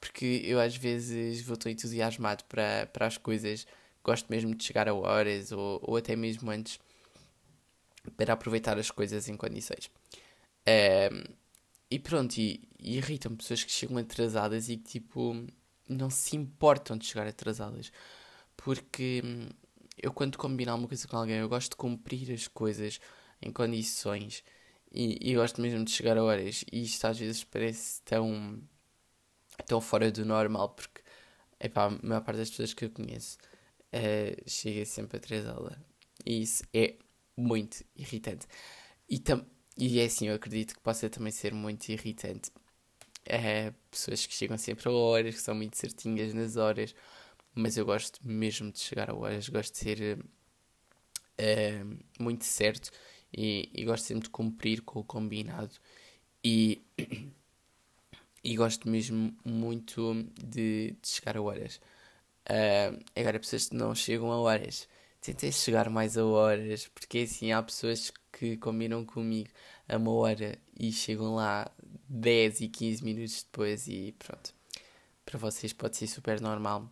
Porque 0.00 0.42
eu 0.44 0.60
às 0.60 0.76
vezes 0.76 1.42
vou 1.42 1.56
tão 1.56 1.72
entusiasmado 1.72 2.44
para, 2.44 2.86
para 2.88 3.06
as 3.06 3.18
coisas, 3.18 3.66
gosto 4.04 4.28
mesmo 4.30 4.54
de 4.54 4.64
chegar 4.64 4.88
a 4.88 4.94
horas, 4.94 5.52
ou, 5.52 5.80
ou 5.82 5.96
até 5.96 6.16
mesmo 6.16 6.50
antes 6.50 6.80
para 8.16 8.32
aproveitar 8.32 8.78
as 8.78 8.90
coisas 8.90 9.28
em 9.28 9.36
condições. 9.36 9.90
Um, 10.66 11.34
e 11.90 11.98
pronto, 11.98 12.36
e, 12.38 12.68
e 12.78 12.96
irritam 12.98 13.36
pessoas 13.36 13.64
que 13.64 13.72
chegam 13.72 13.96
atrasadas 13.98 14.68
e 14.68 14.76
que 14.76 14.84
tipo 15.00 15.46
não 15.88 16.10
se 16.10 16.36
importam 16.36 16.96
de 16.98 17.06
chegar 17.06 17.26
atrasadas. 17.26 17.90
Porque 18.56 19.22
hum, 19.24 19.48
eu 19.96 20.12
quando 20.12 20.38
combinar 20.38 20.74
uma 20.74 20.88
coisa 20.88 21.08
com 21.08 21.16
alguém, 21.16 21.36
eu 21.38 21.48
gosto 21.48 21.70
de 21.70 21.76
cumprir 21.76 22.32
as 22.32 22.48
coisas 22.48 23.00
em 23.42 23.52
condições 23.52 24.44
e, 24.92 25.30
e 25.30 25.34
gosto 25.34 25.60
mesmo 25.60 25.84
de 25.84 25.90
chegar 25.90 26.18
a 26.18 26.24
horas. 26.24 26.64
E 26.72 26.82
isto 26.82 27.04
às 27.06 27.18
vezes 27.18 27.44
parece 27.44 28.02
tão, 28.02 28.62
tão 29.66 29.80
fora 29.80 30.10
do 30.10 30.24
normal 30.24 30.70
porque 30.70 31.02
epá, 31.60 31.86
a 31.86 31.90
maior 32.06 32.22
parte 32.22 32.38
das 32.38 32.50
pessoas 32.50 32.74
que 32.74 32.84
eu 32.84 32.90
conheço 32.90 33.38
uh, 33.94 34.50
chega 34.50 34.84
sempre 34.84 35.16
atrasada. 35.18 35.82
E 36.26 36.42
isso 36.42 36.62
é 36.74 36.96
muito 37.36 37.84
irritante. 37.96 38.46
E, 39.08 39.18
tam 39.18 39.44
e 39.78 40.00
é 40.00 40.06
assim, 40.06 40.28
eu 40.28 40.34
acredito 40.34 40.74
que 40.74 40.80
possa 40.80 41.08
também 41.08 41.30
ser 41.32 41.54
muito 41.54 41.88
irritante. 41.88 42.50
É, 43.24 43.72
pessoas 43.90 44.26
que 44.26 44.34
chegam 44.34 44.58
sempre 44.58 44.88
a 44.88 44.92
horas, 44.92 45.36
que 45.36 45.40
são 45.40 45.54
muito 45.54 45.76
certinhas 45.76 46.34
nas 46.34 46.56
horas, 46.56 46.94
mas 47.54 47.76
eu 47.76 47.86
gosto 47.86 48.18
mesmo 48.26 48.72
de 48.72 48.80
chegar 48.80 49.10
a 49.10 49.14
horas, 49.14 49.48
gosto 49.48 49.72
de 49.72 49.78
ser 49.78 50.18
é, 51.36 51.84
muito 52.18 52.44
certo 52.44 52.90
e, 53.32 53.70
e, 53.72 53.84
gosto 53.84 54.04
sempre 54.06 54.24
de 54.24 54.30
cumprir 54.30 54.82
com 54.82 55.00
o 55.00 55.04
combinado 55.04 55.74
e, 56.42 56.82
e 58.42 58.56
gosto 58.56 58.88
mesmo 58.88 59.36
muito 59.44 60.14
de, 60.42 60.96
de 61.00 61.08
chegar 61.08 61.36
a 61.36 61.42
horas. 61.42 61.80
Uh, 62.50 62.98
agora, 63.14 63.38
pessoas 63.38 63.68
que 63.68 63.76
não 63.76 63.94
chegam 63.94 64.32
a 64.32 64.40
horas 64.40 64.88
tentei 65.20 65.52
chegar 65.52 65.90
mais 65.90 66.16
a 66.16 66.24
horas, 66.24 66.88
porque 66.88 67.18
assim 67.18 67.52
há 67.52 67.62
pessoas 67.62 68.12
que 68.32 68.56
combinam 68.56 69.04
comigo 69.04 69.50
a 69.88 69.96
uma 69.96 70.12
hora 70.12 70.58
e 70.78 70.92
chegam 70.92 71.34
lá 71.34 71.70
10 72.08 72.60
e 72.60 72.68
15 72.68 73.04
minutos 73.04 73.42
depois 73.42 73.88
e 73.88 74.14
pronto. 74.18 74.54
Para 75.24 75.38
vocês 75.38 75.72
pode 75.72 75.96
ser 75.96 76.06
super 76.06 76.40
normal. 76.40 76.90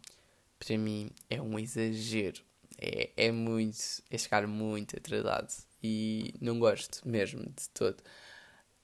Para 0.58 0.76
mim 0.78 1.10
é 1.30 1.40
um 1.40 1.58
exagero. 1.58 2.42
É, 2.78 3.10
é 3.16 3.32
muito. 3.32 3.78
É 4.10 4.18
chegar 4.18 4.46
muito 4.46 4.96
atrasado. 4.96 5.52
E 5.82 6.34
não 6.40 6.58
gosto 6.58 7.06
mesmo 7.08 7.44
de 7.44 7.68
todo. 7.72 8.00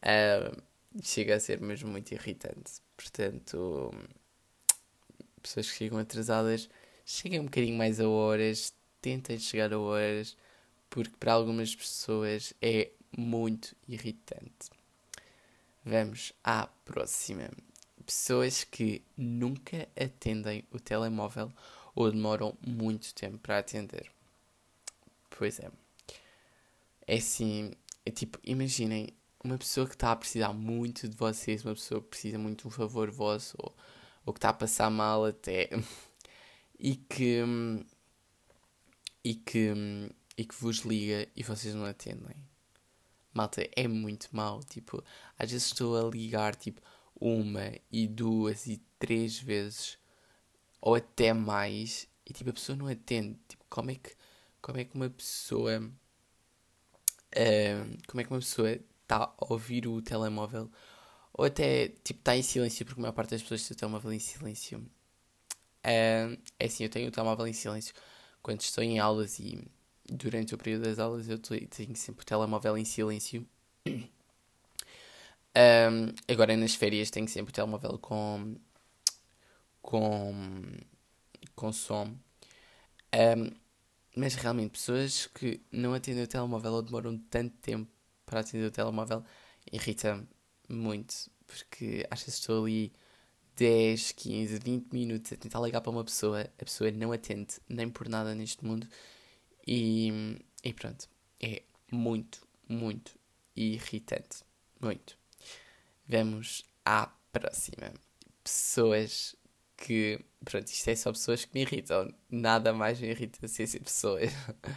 Uh, 0.02 0.62
chega 1.02 1.36
a 1.36 1.40
ser 1.40 1.60
mesmo 1.60 1.90
muito 1.90 2.12
irritante. 2.12 2.80
Portanto, 2.96 3.92
pessoas 5.42 5.70
que 5.70 5.76
chegam 5.78 5.98
atrasadas, 5.98 6.68
cheguem 7.04 7.40
um 7.40 7.44
bocadinho 7.44 7.76
mais 7.76 8.00
a 8.00 8.08
horas, 8.08 8.72
tentem 9.02 9.38
chegar 9.38 9.72
a 9.72 9.78
horas, 9.78 10.36
porque 10.88 11.14
para 11.18 11.34
algumas 11.34 11.74
pessoas 11.74 12.54
é 12.62 12.90
muito 13.16 13.76
irritante. 13.86 14.70
Vamos 15.84 16.32
à 16.42 16.68
próxima. 16.84 17.50
Pessoas 18.06 18.64
que 18.64 19.02
nunca 19.16 19.88
atendem 19.96 20.64
o 20.70 20.78
telemóvel 20.78 21.52
ou 21.94 22.10
demoram 22.10 22.56
muito 22.66 23.14
tempo 23.14 23.38
para 23.38 23.58
atender. 23.58 24.10
Pois 25.30 25.58
é. 25.60 25.70
É 27.06 27.16
assim, 27.16 27.72
é 28.06 28.10
tipo, 28.10 28.38
imaginem 28.44 29.08
uma 29.42 29.58
pessoa 29.58 29.86
que 29.86 29.94
está 29.94 30.12
a 30.12 30.16
precisar 30.16 30.52
muito 30.52 31.08
de 31.08 31.16
vocês, 31.16 31.64
uma 31.64 31.74
pessoa 31.74 32.00
que 32.00 32.08
precisa 32.08 32.38
muito 32.38 32.62
de 32.62 32.68
um 32.68 32.70
favor 32.70 33.10
vosso, 33.10 33.56
ou, 33.58 33.74
ou 34.24 34.32
que 34.32 34.38
está 34.38 34.50
a 34.50 34.54
passar 34.54 34.90
mal 34.90 35.24
até, 35.24 35.68
e 36.78 36.96
que 36.96 37.42
hum, 37.42 37.84
e 39.24 39.34
que, 39.34 39.72
e 40.36 40.44
que 40.44 40.54
vos 40.54 40.78
liga 40.78 41.28
e 41.36 41.42
vocês 41.42 41.74
não 41.74 41.84
atendem. 41.84 42.36
Malta, 43.32 43.66
é 43.74 43.88
muito 43.88 44.28
mau. 44.32 44.62
Tipo, 44.62 45.02
às 45.38 45.50
vezes 45.50 45.68
estou 45.68 45.96
a 45.96 46.10
ligar 46.10 46.54
tipo 46.54 46.80
uma 47.20 47.72
e 47.90 48.06
duas 48.06 48.66
e 48.66 48.82
três 48.98 49.38
vezes 49.38 49.98
ou 50.80 50.94
até 50.96 51.32
mais 51.32 52.08
e 52.26 52.32
tipo 52.32 52.50
a 52.50 52.52
pessoa 52.52 52.76
não 52.76 52.88
atende. 52.88 53.38
Tipo, 53.48 53.64
como 53.68 53.90
é 53.90 53.94
que, 53.94 54.14
como 54.60 54.78
é 54.78 54.84
que 54.84 54.94
uma 54.94 55.10
pessoa 55.10 55.80
uh, 57.32 57.98
como 58.06 58.20
é 58.20 58.24
que 58.24 58.30
uma 58.30 58.40
pessoa 58.40 58.72
está 58.72 59.24
a 59.24 59.34
ouvir 59.52 59.86
o 59.86 60.02
telemóvel 60.02 60.70
ou 61.32 61.44
até 61.44 61.88
tipo 62.04 62.20
está 62.20 62.36
em 62.36 62.42
silêncio 62.42 62.84
porque 62.84 63.00
a 63.00 63.02
maior 63.02 63.12
parte 63.12 63.30
das 63.30 63.42
pessoas 63.42 63.66
tem 63.66 63.74
o 63.74 63.78
telemóvel 63.78 64.12
em 64.12 64.18
silêncio. 64.18 64.78
Uh, 65.84 66.38
é 66.58 66.66
assim, 66.66 66.84
eu 66.84 66.90
tenho 66.90 67.08
o 67.08 67.10
telemóvel 67.10 67.46
em 67.46 67.52
silêncio 67.52 67.94
quando 68.42 68.60
estou 68.60 68.82
em 68.82 68.98
aulas 68.98 69.38
e 69.38 69.62
durante 70.08 70.54
o 70.54 70.58
período 70.58 70.84
das 70.84 70.98
aulas 70.98 71.28
eu 71.28 71.38
tenho 71.38 71.96
sempre 71.96 72.22
o 72.22 72.26
telemóvel 72.26 72.76
em 72.76 72.84
silêncio. 72.84 73.46
Um, 75.54 76.14
agora 76.32 76.56
nas 76.56 76.74
férias 76.74 77.10
tenho 77.10 77.28
sempre 77.28 77.50
o 77.50 77.54
telemóvel 77.54 77.98
com 77.98 78.56
com 79.82 80.32
com 81.54 81.70
som. 81.70 82.16
Um, 83.14 83.50
mas 84.16 84.34
realmente 84.34 84.70
pessoas 84.70 85.26
que 85.26 85.60
não 85.70 85.92
atendem 85.92 86.24
o 86.24 86.26
telemóvel 86.26 86.72
ou 86.72 86.80
demoram 86.82 87.18
tanto 87.28 87.54
tempo 87.58 87.86
para 88.24 88.40
atender 88.40 88.64
o 88.64 88.70
telemóvel 88.70 89.22
irrita 89.70 90.26
muito 90.70 91.30
porque 91.46 92.06
às 92.10 92.20
vezes 92.20 92.40
estou 92.40 92.64
ali 92.64 92.92
10, 93.56 94.12
15, 94.12 94.58
20 94.58 94.92
minutos 94.92 95.32
a 95.32 95.36
tentar 95.36 95.60
ligar 95.60 95.80
para 95.80 95.90
uma 95.90 96.04
pessoa, 96.04 96.42
a 96.42 96.64
pessoa 96.64 96.90
não 96.90 97.12
atende 97.12 97.56
nem 97.68 97.88
por 97.88 98.08
nada 98.08 98.34
neste 98.34 98.64
mundo 98.64 98.86
e, 99.66 100.38
e 100.64 100.72
pronto, 100.72 101.08
é 101.40 101.62
muito, 101.90 102.46
muito 102.68 103.12
irritante. 103.54 104.42
Muito. 104.80 105.16
Vamos 106.08 106.64
à 106.84 107.06
próxima. 107.32 107.92
Pessoas 108.42 109.36
que. 109.76 110.24
Pronto, 110.44 110.66
isto 110.66 110.88
é 110.88 110.96
só 110.96 111.12
pessoas 111.12 111.44
que 111.44 111.54
me 111.54 111.62
irritam. 111.62 112.12
Nada 112.30 112.72
mais 112.72 113.00
me 113.00 113.08
irrita 113.08 113.46
se 113.46 113.66
ser 113.66 113.80
pessoas. 113.80 114.30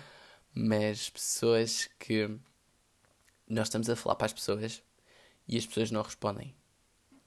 Mas 0.54 1.10
pessoas 1.10 1.90
que. 2.00 2.30
Nós 3.48 3.68
estamos 3.68 3.90
a 3.90 3.96
falar 3.96 4.16
para 4.16 4.26
as 4.26 4.34
pessoas 4.34 4.84
e 5.48 5.58
as 5.58 5.66
pessoas 5.66 5.92
não 5.92 6.02
respondem. 6.02 6.56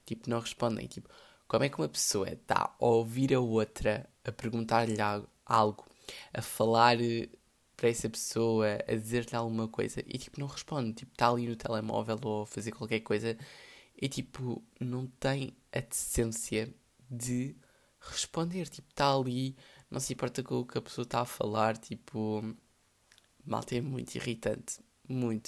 Tipo, 0.05 0.29
não 0.29 0.39
respondem. 0.39 0.87
Tipo, 0.87 1.09
como 1.49 1.63
é 1.65 1.69
que 1.69 1.77
uma 1.79 1.89
pessoa 1.89 2.29
está 2.29 2.75
a 2.79 2.85
ouvir 2.85 3.33
a 3.33 3.39
outra, 3.39 4.07
a 4.23 4.31
perguntar-lhe 4.31 4.97
algo, 5.45 5.85
a 6.31 6.41
falar 6.43 7.01
eh, 7.01 7.27
para 7.75 7.89
essa 7.89 8.07
pessoa, 8.09 8.67
a 8.87 8.93
dizer-lhe 8.93 9.35
alguma 9.35 9.67
coisa 9.67 10.01
e 10.05 10.17
tipo 10.19 10.39
não 10.39 10.47
responde, 10.47 10.93
tipo 10.93 11.11
está 11.11 11.27
ali 11.29 11.47
no 11.47 11.55
telemóvel 11.55 12.19
ou 12.23 12.43
a 12.43 12.45
fazer 12.45 12.71
qualquer 12.71 12.99
coisa 13.01 13.35
e 13.99 14.07
tipo 14.07 14.63
não 14.79 15.07
tem 15.07 15.55
a 15.73 15.79
decência 15.79 16.71
de 17.09 17.55
responder, 17.99 18.69
tipo 18.69 18.87
está 18.91 19.11
ali, 19.15 19.55
não 19.89 19.99
se 19.99 20.13
importa 20.13 20.43
com 20.43 20.59
o 20.59 20.65
que 20.65 20.77
a 20.77 20.81
pessoa 20.81 21.03
está 21.03 21.21
a 21.21 21.25
falar, 21.25 21.77
tipo 21.77 22.43
malta 23.43 23.75
é 23.75 23.81
muito 23.81 24.15
irritante, 24.15 24.79
muito. 25.07 25.47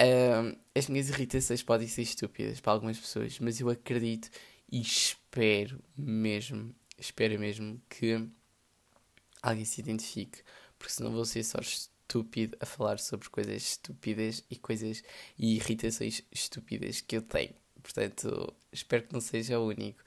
Uh, 0.00 0.58
as 0.74 0.88
minhas 0.88 1.08
irritações 1.08 1.62
podem 1.62 1.88
ser 1.88 2.02
estúpidas 2.02 2.60
para 2.60 2.72
algumas 2.72 2.98
pessoas, 2.98 3.38
mas 3.40 3.60
eu 3.60 3.70
acredito 3.70 4.30
e 4.70 4.80
espero 4.80 5.82
mesmo, 5.96 6.74
espero 6.98 7.38
mesmo 7.38 7.80
que 7.88 8.28
alguém 9.42 9.64
se 9.64 9.80
identifique, 9.80 10.42
porque 10.78 10.92
senão 10.92 11.12
vou 11.12 11.24
ser 11.24 11.44
só 11.44 11.58
estúpido 11.60 12.56
a 12.60 12.66
falar 12.66 12.98
sobre 12.98 13.28
coisas 13.28 13.62
estúpidas 13.62 14.44
e 14.50 14.56
coisas 14.56 15.02
e 15.38 15.56
irritações 15.56 16.22
estúpidas 16.32 17.00
que 17.00 17.16
eu 17.16 17.22
tenho. 17.22 17.54
Portanto, 17.82 18.54
espero 18.72 19.04
que 19.04 19.12
não 19.12 19.20
seja 19.20 19.58
o 19.58 19.68
único. 19.68 20.02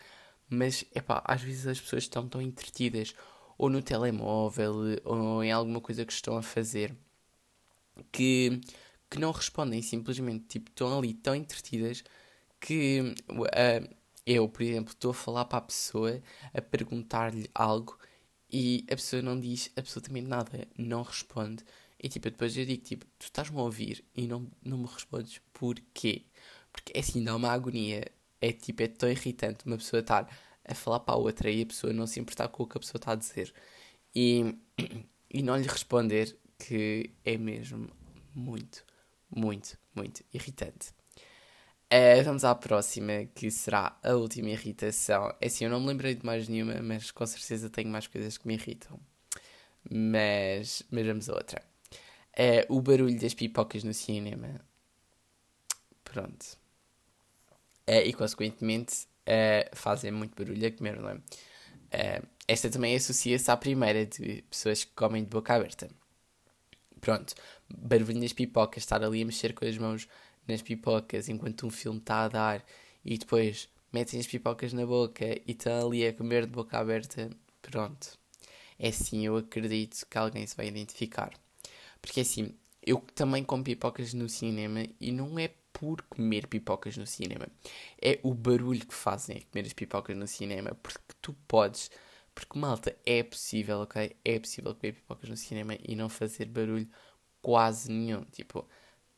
Mas, 0.49 0.83
epá, 0.95 1.21
às 1.25 1.41
vezes 1.41 1.67
as 1.67 1.79
pessoas 1.79 2.03
estão 2.03 2.27
tão 2.27 2.41
entretidas, 2.41 3.13
ou 3.57 3.69
no 3.69 3.81
telemóvel, 3.81 4.99
ou 5.03 5.43
em 5.43 5.51
alguma 5.51 5.79
coisa 5.79 6.05
que 6.05 6.11
estão 6.11 6.37
a 6.37 6.41
fazer, 6.41 6.95
que, 8.11 8.59
que 9.09 9.19
não 9.19 9.31
respondem 9.31 9.81
simplesmente. 9.81 10.45
Tipo, 10.47 10.69
estão 10.71 10.97
ali 10.97 11.13
tão 11.13 11.35
entretidas 11.35 12.03
que 12.59 13.13
uh, 13.29 13.95
eu, 14.29 14.47
por 14.47 14.61
exemplo, 14.61 14.93
estou 14.93 15.09
a 15.09 15.13
falar 15.13 15.45
para 15.45 15.57
a 15.57 15.61
pessoa, 15.61 16.21
a 16.53 16.61
perguntar-lhe 16.61 17.49
algo 17.55 17.97
e 18.51 18.85
a 18.87 18.95
pessoa 18.95 19.23
não 19.23 19.39
diz 19.39 19.71
absolutamente 19.75 20.27
nada, 20.27 20.67
não 20.77 21.01
responde. 21.01 21.63
E 21.99 22.07
tipo, 22.07 22.29
depois 22.29 22.55
eu 22.55 22.63
digo, 22.63 22.83
tipo, 22.83 23.05
tu 23.17 23.23
estás-me 23.23 23.57
a 23.57 23.63
ouvir 23.63 24.05
e 24.15 24.27
não, 24.27 24.47
não 24.63 24.77
me 24.77 24.85
respondes 24.85 25.41
porquê? 25.51 26.25
Porque 26.71 26.93
é 26.95 26.99
assim, 26.99 27.23
dá 27.23 27.35
uma 27.35 27.49
agonia. 27.49 28.05
É 28.39 28.51
tipo, 28.53 28.83
é 28.83 28.87
tão 28.87 29.09
irritante 29.09 29.65
uma 29.65 29.77
pessoa 29.77 29.99
estar 30.01 30.29
a 30.63 30.75
falar 30.75 30.99
para 30.99 31.15
a 31.15 31.17
outra 31.17 31.49
e 31.49 31.63
a 31.63 31.65
pessoa 31.65 31.91
não 31.91 32.05
se 32.05 32.19
importar 32.19 32.49
com 32.49 32.63
o 32.63 32.67
que 32.67 32.77
a 32.77 32.79
pessoa 32.79 32.99
está 32.99 33.13
a 33.13 33.15
dizer. 33.15 33.51
E, 34.15 34.55
e 35.33 35.41
não 35.41 35.57
lhe 35.57 35.67
responder 35.67 36.37
que 36.59 37.11
é 37.25 37.35
mesmo 37.37 37.89
muito, 38.35 38.85
muito, 39.29 39.77
muito 39.95 40.23
irritante. 40.33 40.93
Uh, 41.91 42.23
vamos 42.23 42.43
à 42.43 42.53
próxima, 42.53 43.25
que 43.33 43.49
será 43.49 43.97
a 44.03 44.13
última 44.13 44.49
irritação. 44.49 45.35
É 45.41 45.47
assim, 45.47 45.65
eu 45.65 45.71
não 45.71 45.79
me 45.79 45.87
lembrei 45.87 46.13
de 46.13 46.23
mais 46.23 46.47
nenhuma, 46.47 46.79
mas 46.83 47.09
com 47.09 47.25
certeza 47.25 47.67
tenho 47.67 47.89
mais 47.89 48.05
coisas 48.05 48.37
que 48.37 48.47
me 48.47 48.53
irritam. 48.53 48.99
Mas, 49.89 50.83
mas 50.91 51.07
vamos 51.07 51.29
a 51.29 51.33
outra. 51.33 51.63
Uh, 52.37 52.75
o 52.75 52.79
barulho 52.79 53.19
das 53.19 53.33
pipocas 53.33 53.83
no 53.83 53.93
cinema. 53.93 54.61
Pronto. 56.03 56.57
Uh, 57.87 58.05
e 58.05 58.13
consequentemente 58.13 59.07
fazem 59.73 60.11
muito 60.11 60.35
barulho 60.35 60.67
a 60.67 60.71
comer, 60.71 60.99
não 60.99 61.09
é? 61.09 61.19
esta 62.47 62.67
também 62.67 62.95
associa-se 62.95 63.51
à 63.51 63.55
primeira, 63.55 64.03
de 64.07 64.43
pessoas 64.49 64.83
que 64.83 64.91
comem 64.95 65.23
de 65.23 65.29
boca 65.29 65.53
aberta. 65.53 65.87
Pronto. 66.99 67.35
Barulho 67.69 68.19
nas 68.19 68.33
pipocas, 68.33 68.83
estar 68.83 69.03
ali 69.03 69.21
a 69.21 69.25
mexer 69.25 69.53
com 69.53 69.65
as 69.65 69.77
mãos 69.77 70.07
nas 70.49 70.61
pipocas 70.61 71.29
enquanto 71.29 71.65
um 71.65 71.69
filme 71.69 71.99
está 71.99 72.25
a 72.25 72.27
dar 72.27 72.65
e 73.05 73.17
depois 73.17 73.69
metem 73.91 74.19
as 74.19 74.27
pipocas 74.27 74.73
na 74.73 74.85
boca 74.85 75.25
e 75.25 75.51
estão 75.51 75.87
ali 75.87 76.05
a 76.05 76.13
comer 76.13 76.45
de 76.45 76.51
boca 76.51 76.77
aberta, 76.77 77.29
pronto. 77.61 78.17
É 78.77 78.89
assim, 78.89 79.25
eu 79.25 79.37
acredito 79.37 80.05
que 80.09 80.17
alguém 80.17 80.45
se 80.47 80.55
vai 80.55 80.67
identificar. 80.67 81.31
Porque 82.01 82.21
é 82.21 82.23
assim, 82.23 82.55
eu 82.85 82.99
também 83.15 83.43
como 83.43 83.63
pipocas 83.63 84.13
no 84.13 84.29
cinema 84.29 84.85
e 84.99 85.11
não 85.11 85.37
é 85.37 85.49
por 85.73 86.01
comer 86.03 86.47
pipocas 86.47 86.97
no 86.97 87.05
cinema. 87.05 87.47
É 88.01 88.19
o 88.23 88.33
barulho 88.33 88.85
que 88.85 88.93
fazem 88.93 89.37
a 89.37 89.41
comer 89.41 89.65
as 89.65 89.73
pipocas 89.73 90.17
no 90.17 90.27
cinema. 90.27 90.75
Porque 90.81 90.99
tu 91.21 91.33
podes. 91.47 91.91
Porque, 92.33 92.57
malta, 92.57 92.95
é 93.05 93.23
possível, 93.23 93.79
ok? 93.81 94.15
É 94.23 94.39
possível 94.39 94.73
comer 94.75 94.93
pipocas 94.93 95.29
no 95.29 95.37
cinema 95.37 95.75
e 95.87 95.95
não 95.95 96.09
fazer 96.09 96.45
barulho 96.45 96.87
quase 97.41 97.91
nenhum. 97.91 98.23
Tipo, 98.25 98.67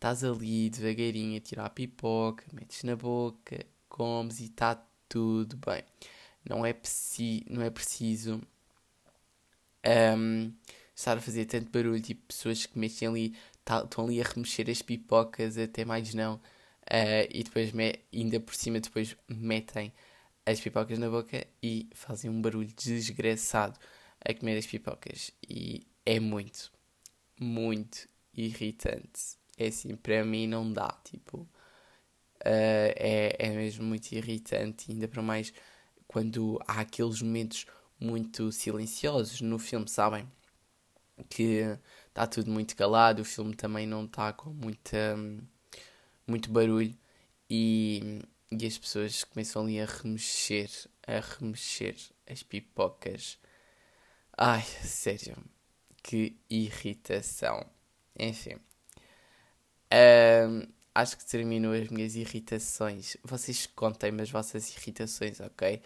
estás 0.01 0.23
ali 0.23 0.67
devagarinho 0.71 1.37
a 1.37 1.41
tirar 1.41 1.65
a 1.65 1.69
pipoca, 1.69 2.43
metes 2.51 2.83
na 2.83 2.95
boca, 2.95 3.63
comes 3.87 4.39
e 4.39 4.45
está 4.45 4.75
tudo 5.07 5.55
bem. 5.57 5.83
Não 6.43 6.65
é, 6.65 6.73
preci 6.73 7.45
não 7.47 7.61
é 7.61 7.69
preciso 7.69 8.41
um, 9.85 10.51
estar 10.95 11.17
a 11.17 11.21
fazer 11.21 11.45
tanto 11.45 11.69
barulho, 11.69 12.01
tipo 12.01 12.25
pessoas 12.27 12.65
que 12.65 12.79
mexem 12.79 13.07
ali, 13.07 13.37
tá, 13.63 13.83
estão 13.83 14.05
ali 14.05 14.19
a 14.19 14.23
remexer 14.23 14.67
as 14.71 14.81
pipocas, 14.81 15.55
até 15.57 15.85
mais 15.85 16.15
não, 16.15 16.35
uh, 16.37 17.27
e 17.29 17.43
depois 17.43 17.71
ainda 18.11 18.39
por 18.39 18.55
cima 18.55 18.79
depois 18.79 19.15
metem 19.29 19.93
as 20.47 20.59
pipocas 20.59 20.97
na 20.97 21.09
boca 21.11 21.45
e 21.61 21.87
fazem 21.93 22.31
um 22.31 22.41
barulho 22.41 22.73
desgraçado 22.75 23.79
a 24.25 24.33
comer 24.33 24.57
as 24.57 24.65
pipocas. 24.65 25.31
E 25.47 25.85
é 26.05 26.19
muito, 26.19 26.71
muito 27.39 28.09
irritante 28.33 29.40
é 29.63 29.67
assim, 29.67 29.95
para 29.95 30.23
mim 30.25 30.47
não 30.47 30.71
dá, 30.71 30.89
tipo, 31.03 31.39
uh, 31.39 31.47
é, 32.45 33.35
é 33.39 33.49
mesmo 33.51 33.85
muito 33.85 34.11
irritante, 34.11 34.91
ainda 34.91 35.07
para 35.07 35.21
mais 35.21 35.53
quando 36.07 36.59
há 36.67 36.81
aqueles 36.81 37.21
momentos 37.21 37.65
muito 37.99 38.51
silenciosos 38.51 39.41
no 39.41 39.59
filme, 39.59 39.87
sabem? 39.87 40.29
Que 41.29 41.77
está 42.09 42.27
tudo 42.27 42.51
muito 42.51 42.75
calado, 42.75 43.21
o 43.21 43.25
filme 43.25 43.55
também 43.55 43.87
não 43.87 44.05
está 44.05 44.33
com 44.33 44.49
muita, 44.51 45.15
muito 46.27 46.51
barulho 46.51 46.97
e, 47.49 48.21
e 48.51 48.65
as 48.65 48.77
pessoas 48.77 49.23
começam 49.23 49.63
ali 49.63 49.79
a 49.79 49.85
remexer, 49.85 50.69
a 51.05 51.19
remexer 51.19 51.95
as 52.27 52.43
pipocas. 52.43 53.39
Ai, 54.37 54.63
sério, 54.83 55.37
que 56.03 56.35
irritação. 56.49 57.65
Enfim. 58.17 58.57
Um, 59.93 60.67
acho 60.95 61.17
que 61.17 61.25
termino 61.25 61.71
as 61.73 61.89
minhas 61.89 62.15
irritações. 62.15 63.17
Vocês 63.23 63.67
contem-me 63.67 64.21
as 64.21 64.31
vossas 64.31 64.75
irritações, 64.75 65.39
ok? 65.39 65.81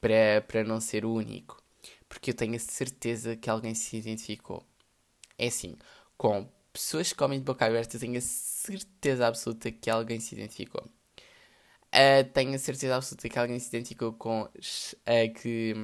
Para, 0.00 0.42
para 0.46 0.64
não 0.64 0.80
ser 0.80 1.04
o 1.04 1.12
único. 1.12 1.62
Porque 2.08 2.30
eu 2.30 2.34
tenho 2.34 2.54
a 2.54 2.58
certeza 2.58 3.36
que 3.36 3.50
alguém 3.50 3.74
se 3.74 3.96
identificou. 3.96 4.64
É 5.38 5.46
assim, 5.48 5.76
com 6.16 6.48
pessoas 6.72 7.10
que 7.10 7.18
comem 7.18 7.38
de 7.38 7.44
boca 7.44 7.64
aberta, 7.66 7.98
tenho 7.98 8.18
a 8.18 8.20
certeza 8.20 9.26
absoluta 9.26 9.70
que 9.70 9.90
alguém 9.90 10.20
se 10.20 10.34
identificou. 10.34 10.84
Uh, 11.94 12.24
tenho 12.32 12.54
a 12.54 12.58
certeza 12.58 12.96
absoluta 12.96 13.28
que 13.28 13.38
alguém 13.38 13.58
se 13.58 13.68
identificou 13.68 14.12
com 14.14 14.42
uh, 14.42 15.34
que 15.40 15.74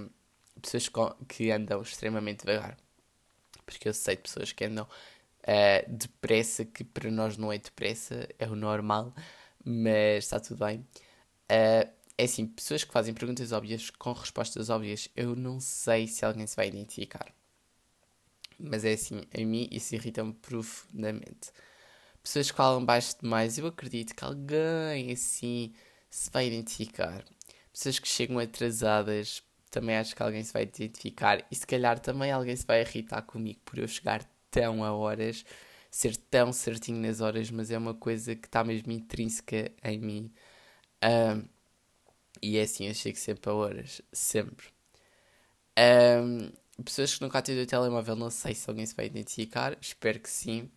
pessoas 0.60 0.90
que 1.28 1.50
andam 1.50 1.80
extremamente 1.82 2.44
devagar. 2.44 2.76
Porque 3.64 3.88
eu 3.88 3.94
sei 3.94 4.16
de 4.16 4.22
pessoas 4.22 4.52
que 4.52 4.64
andam 4.64 4.88
uh, 5.42 5.90
depressa, 5.92 6.64
que 6.64 6.84
para 6.84 7.10
nós 7.10 7.36
não 7.36 7.52
é 7.52 7.58
depressa, 7.58 8.28
é 8.38 8.46
o 8.48 8.56
normal, 8.56 9.14
mas 9.64 10.24
está 10.24 10.40
tudo 10.40 10.64
bem. 10.64 10.78
Uh, 11.50 11.90
é 12.18 12.24
assim, 12.24 12.46
pessoas 12.46 12.84
que 12.84 12.92
fazem 12.92 13.14
perguntas 13.14 13.52
óbvias 13.52 13.90
com 13.90 14.12
respostas 14.12 14.68
óbvias, 14.70 15.08
eu 15.16 15.34
não 15.34 15.58
sei 15.60 16.06
se 16.06 16.24
alguém 16.24 16.46
se 16.46 16.56
vai 16.56 16.68
identificar. 16.68 17.32
Mas 18.58 18.84
é 18.84 18.92
assim, 18.92 19.22
a 19.34 19.40
mim 19.40 19.68
isso 19.70 19.94
irrita-me 19.94 20.34
profundamente. 20.34 21.50
Pessoas 22.22 22.50
que 22.50 22.56
falam 22.56 22.84
baixo 22.84 23.16
demais, 23.20 23.56
eu 23.58 23.66
acredito 23.66 24.14
que 24.14 24.24
alguém 24.24 25.12
assim 25.12 25.72
se 26.10 26.30
vai 26.30 26.46
identificar. 26.48 27.24
Pessoas 27.72 27.98
que 27.98 28.08
chegam 28.08 28.38
atrasadas, 28.38 29.42
também 29.70 29.96
acho 29.96 30.14
que 30.14 30.22
alguém 30.22 30.44
se 30.44 30.52
vai 30.52 30.64
identificar. 30.64 31.46
E 31.50 31.54
se 31.54 31.66
calhar 31.66 31.98
também 32.00 32.30
alguém 32.30 32.54
se 32.56 32.66
vai 32.66 32.82
irritar 32.82 33.22
comigo 33.22 33.60
por 33.64 33.78
eu 33.78 33.88
chegar 33.88 34.28
tão 34.50 34.84
a 34.84 34.92
horas, 34.92 35.44
ser 35.90 36.16
tão 36.16 36.52
certinho 36.52 37.00
nas 37.00 37.20
horas, 37.20 37.50
mas 37.50 37.70
é 37.70 37.78
uma 37.78 37.94
coisa 37.94 38.34
que 38.36 38.46
está 38.46 38.64
mesmo 38.64 38.92
intrínseca 38.92 39.72
em 39.84 39.98
mim. 39.98 40.32
Um, 41.04 41.44
e 42.42 42.58
é 42.58 42.62
assim, 42.62 42.86
eu 42.86 42.94
chego 42.94 43.18
sempre 43.18 43.50
a 43.50 43.54
horas, 43.54 44.02
sempre. 44.12 44.68
Um, 45.78 46.50
pessoas 46.82 47.14
que 47.14 47.22
nunca 47.22 47.38
atendem 47.38 47.64
o 47.64 47.66
telemóvel, 47.66 48.16
não 48.16 48.30
sei 48.30 48.54
se 48.54 48.68
alguém 48.68 48.86
se 48.86 48.94
vai 48.94 49.06
identificar, 49.06 49.76
espero 49.80 50.20
que 50.20 50.30
sim. 50.30 50.70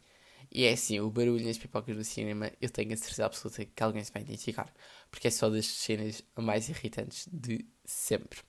E 0.51 0.65
é 0.65 0.73
assim, 0.73 0.99
o 0.99 1.09
barulho 1.09 1.45
nas 1.45 1.57
pipocas 1.57 1.95
do 1.95 2.03
cinema, 2.03 2.51
eu 2.61 2.69
tenho 2.69 2.93
a 2.93 2.97
certeza 2.97 3.25
absoluta 3.25 3.65
que 3.65 3.83
alguém 3.83 4.03
se 4.03 4.11
vai 4.11 4.21
identificar, 4.21 4.71
porque 5.09 5.27
é 5.27 5.31
só 5.31 5.49
das 5.49 5.65
cenas 5.65 6.23
mais 6.37 6.69
irritantes 6.69 7.27
de 7.31 7.65
sempre. 7.85 8.39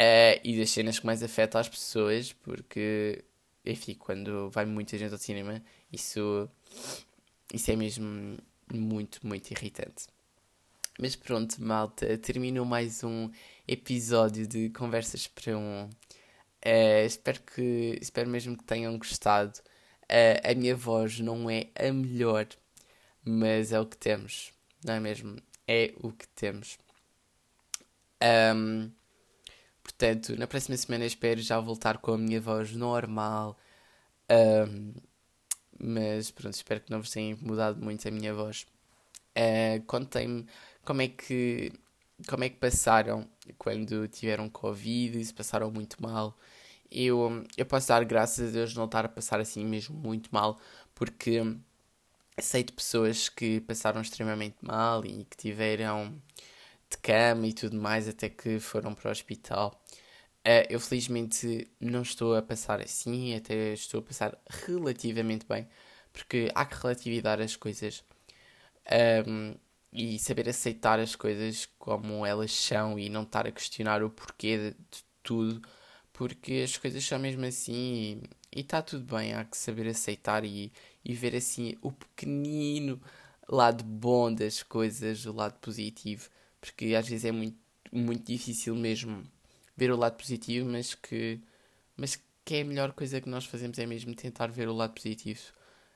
Uh, 0.00 0.40
e 0.42 0.58
das 0.58 0.70
cenas 0.70 0.98
que 0.98 1.06
mais 1.06 1.22
afetam 1.22 1.60
as 1.60 1.68
pessoas, 1.68 2.32
porque 2.32 3.22
enfim, 3.64 3.94
quando 3.94 4.50
vai 4.50 4.64
muita 4.64 4.96
gente 4.98 5.12
ao 5.12 5.18
cinema, 5.18 5.62
isso, 5.92 6.48
isso 7.52 7.70
é 7.70 7.76
mesmo 7.76 8.38
muito, 8.72 9.26
muito 9.26 9.50
irritante. 9.50 10.06
Mas 10.98 11.16
pronto, 11.16 11.62
malta, 11.62 12.18
terminou 12.18 12.64
mais 12.64 13.02
um 13.02 13.30
episódio 13.66 14.46
de 14.46 14.70
Conversas 14.70 15.26
para 15.26 15.56
um. 15.56 15.84
Uh, 16.64 17.06
espero 17.06 17.40
que 17.42 17.98
espero 18.00 18.28
mesmo 18.28 18.56
que 18.56 18.64
tenham 18.64 18.98
gostado. 18.98 19.58
Uh, 20.04 20.50
a 20.50 20.54
minha 20.54 20.76
voz 20.76 21.20
não 21.20 21.48
é 21.48 21.68
a 21.74 21.92
melhor, 21.92 22.46
mas 23.24 23.72
é 23.72 23.80
o 23.80 23.86
que 23.86 23.96
temos, 23.96 24.52
não 24.84 24.94
é 24.94 25.00
mesmo? 25.00 25.36
É 25.66 25.94
o 26.02 26.12
que 26.12 26.26
temos. 26.28 26.78
Um, 28.22 28.90
Portanto, 29.90 30.36
na 30.36 30.46
próxima 30.46 30.76
semana 30.76 31.04
espero 31.06 31.40
já 31.40 31.58
voltar 31.60 31.98
com 31.98 32.12
a 32.12 32.18
minha 32.18 32.40
voz 32.40 32.72
normal. 32.72 33.56
Um, 34.30 34.94
mas 35.78 36.30
pronto, 36.30 36.54
espero 36.54 36.80
que 36.80 36.90
não 36.90 37.00
vos 37.00 37.10
tenha 37.10 37.36
mudado 37.40 37.82
muito 37.82 38.06
a 38.06 38.10
minha 38.10 38.34
voz. 38.34 38.66
Uh, 39.36 39.82
Contem-me 39.86 40.46
como 40.84 41.02
é 41.02 41.08
que 41.08 41.72
como 42.28 42.44
é 42.44 42.50
que 42.50 42.56
passaram 42.56 43.26
quando 43.58 44.06
tiveram 44.08 44.48
Covid, 44.50 45.24
se 45.24 45.32
passaram 45.32 45.70
muito 45.70 46.02
mal 46.02 46.36
eu, 46.90 47.44
eu 47.56 47.64
posso 47.66 47.88
dar 47.88 48.04
graças 48.04 48.48
a 48.48 48.52
Deus 48.52 48.74
não 48.74 48.86
estar 48.86 49.04
a 49.04 49.08
passar 49.08 49.40
assim 49.40 49.64
mesmo 49.64 49.96
muito 49.96 50.28
mal, 50.32 50.58
porque 50.94 51.42
sei 52.38 52.64
de 52.64 52.72
pessoas 52.72 53.28
que 53.28 53.60
passaram 53.60 54.00
extremamente 54.00 54.56
mal 54.62 55.04
e 55.06 55.24
que 55.24 55.36
tiveram 55.36 56.20
de 56.90 56.98
cama 56.98 57.46
e 57.46 57.52
tudo 57.52 57.76
mais 57.80 58.08
até 58.08 58.28
que 58.28 58.58
foram 58.60 58.94
para 58.94 59.08
o 59.08 59.12
hospital. 59.12 59.80
Uh, 60.46 60.64
eu 60.70 60.80
felizmente 60.80 61.70
não 61.80 62.02
estou 62.02 62.34
a 62.36 62.42
passar 62.42 62.80
assim, 62.80 63.34
até 63.34 63.74
estou 63.74 64.00
a 64.00 64.02
passar 64.02 64.38
relativamente 64.48 65.46
bem, 65.46 65.68
porque 66.12 66.50
há 66.54 66.64
que 66.64 66.76
relativizar 66.76 67.40
as 67.40 67.56
coisas 67.56 68.02
um, 69.26 69.54
e 69.92 70.18
saber 70.18 70.48
aceitar 70.48 70.98
as 71.00 71.16
coisas 71.16 71.66
como 71.78 72.24
elas 72.24 72.52
são 72.52 72.98
e 72.98 73.08
não 73.08 73.22
estar 73.22 73.46
a 73.46 73.52
questionar 73.52 74.02
o 74.02 74.10
porquê 74.10 74.70
de, 74.70 75.04
tudo, 75.22 75.60
porque 76.12 76.62
as 76.64 76.76
coisas 76.76 77.04
são 77.04 77.18
mesmo 77.18 77.44
assim 77.44 78.22
e 78.54 78.60
está 78.60 78.82
tudo 78.82 79.04
bem, 79.16 79.34
há 79.34 79.44
que 79.44 79.56
saber 79.56 79.88
aceitar 79.88 80.44
e, 80.44 80.72
e 81.04 81.14
ver 81.14 81.36
assim 81.36 81.76
o 81.82 81.92
pequenino 81.92 83.00
lado 83.48 83.84
bom 83.84 84.32
das 84.32 84.62
coisas, 84.62 85.26
o 85.26 85.32
lado 85.32 85.58
positivo, 85.60 86.28
porque 86.60 86.94
às 86.94 87.08
vezes 87.08 87.24
é 87.24 87.32
muito, 87.32 87.58
muito 87.92 88.24
difícil 88.24 88.74
mesmo 88.74 89.24
ver 89.76 89.90
o 89.90 89.96
lado 89.96 90.16
positivo, 90.16 90.68
mas 90.68 90.94
que, 90.94 91.40
mas 91.96 92.20
que 92.44 92.56
é 92.56 92.60
a 92.62 92.64
melhor 92.64 92.92
coisa 92.92 93.20
que 93.20 93.28
nós 93.28 93.44
fazemos 93.46 93.78
é 93.78 93.86
mesmo 93.86 94.14
tentar 94.14 94.48
ver 94.48 94.68
o 94.68 94.74
lado 94.74 94.94
positivo 94.94 95.40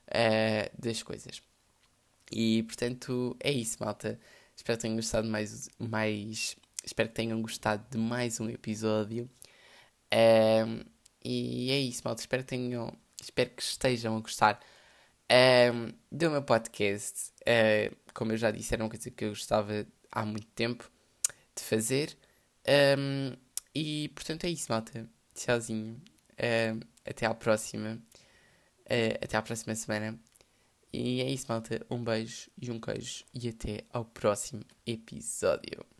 uh, 0.09 0.81
das 0.81 1.03
coisas. 1.03 1.41
E 2.31 2.63
portanto 2.63 3.35
é 3.39 3.51
isso, 3.51 3.77
malta. 3.79 4.19
Espero 4.55 4.77
que 4.77 4.81
tenham 4.83 4.95
gostado 4.95 5.27
mais, 5.27 5.69
mais 5.77 6.55
espero 6.83 7.09
que 7.09 7.15
tenham 7.15 7.41
gostado 7.41 7.85
de 7.89 7.97
mais 7.97 8.39
um 8.39 8.49
episódio. 8.49 9.29
E 11.23 11.71
é 11.71 11.79
isso, 11.79 12.01
malta. 12.05 12.21
Espero 12.21 12.43
que 12.43 12.49
tenham, 12.49 12.95
espero 13.21 13.49
que 13.49 13.61
estejam 13.61 14.15
a 14.15 14.19
gostar 14.19 14.59
do 16.11 16.29
meu 16.29 16.43
podcast. 16.43 17.31
Uh, 17.41 17.95
como 18.13 18.31
eu 18.31 18.37
já 18.37 18.51
disse, 18.51 18.73
era 18.73 18.83
uma 18.83 18.89
coisa 18.89 19.09
que 19.11 19.25
eu 19.25 19.29
gostava 19.29 19.85
há 20.15 20.25
muito 20.25 20.47
tempo 20.47 20.89
de 21.55 21.61
fazer. 21.61 22.17
Um, 22.97 23.35
e 23.73 24.09
portanto 24.15 24.45
é 24.45 24.49
isso, 24.49 24.71
malta. 24.71 25.07
Tchauzinho. 25.35 26.01
até 27.05 27.25
à 27.25 27.33
próxima. 27.35 28.01
Uh, 28.85 29.17
até 29.21 29.37
à 29.37 29.41
próxima 29.41 29.75
semana. 29.75 30.17
E 30.93 31.21
é 31.21 31.29
isso, 31.29 31.45
malta. 31.49 31.85
Um 31.91 32.03
beijo 32.03 32.49
e 32.59 32.71
um 32.71 32.79
queijo. 32.79 33.25
E 33.33 33.49
até 33.49 33.83
ao 33.91 34.05
próximo 34.05 34.63
episódio. 34.87 35.94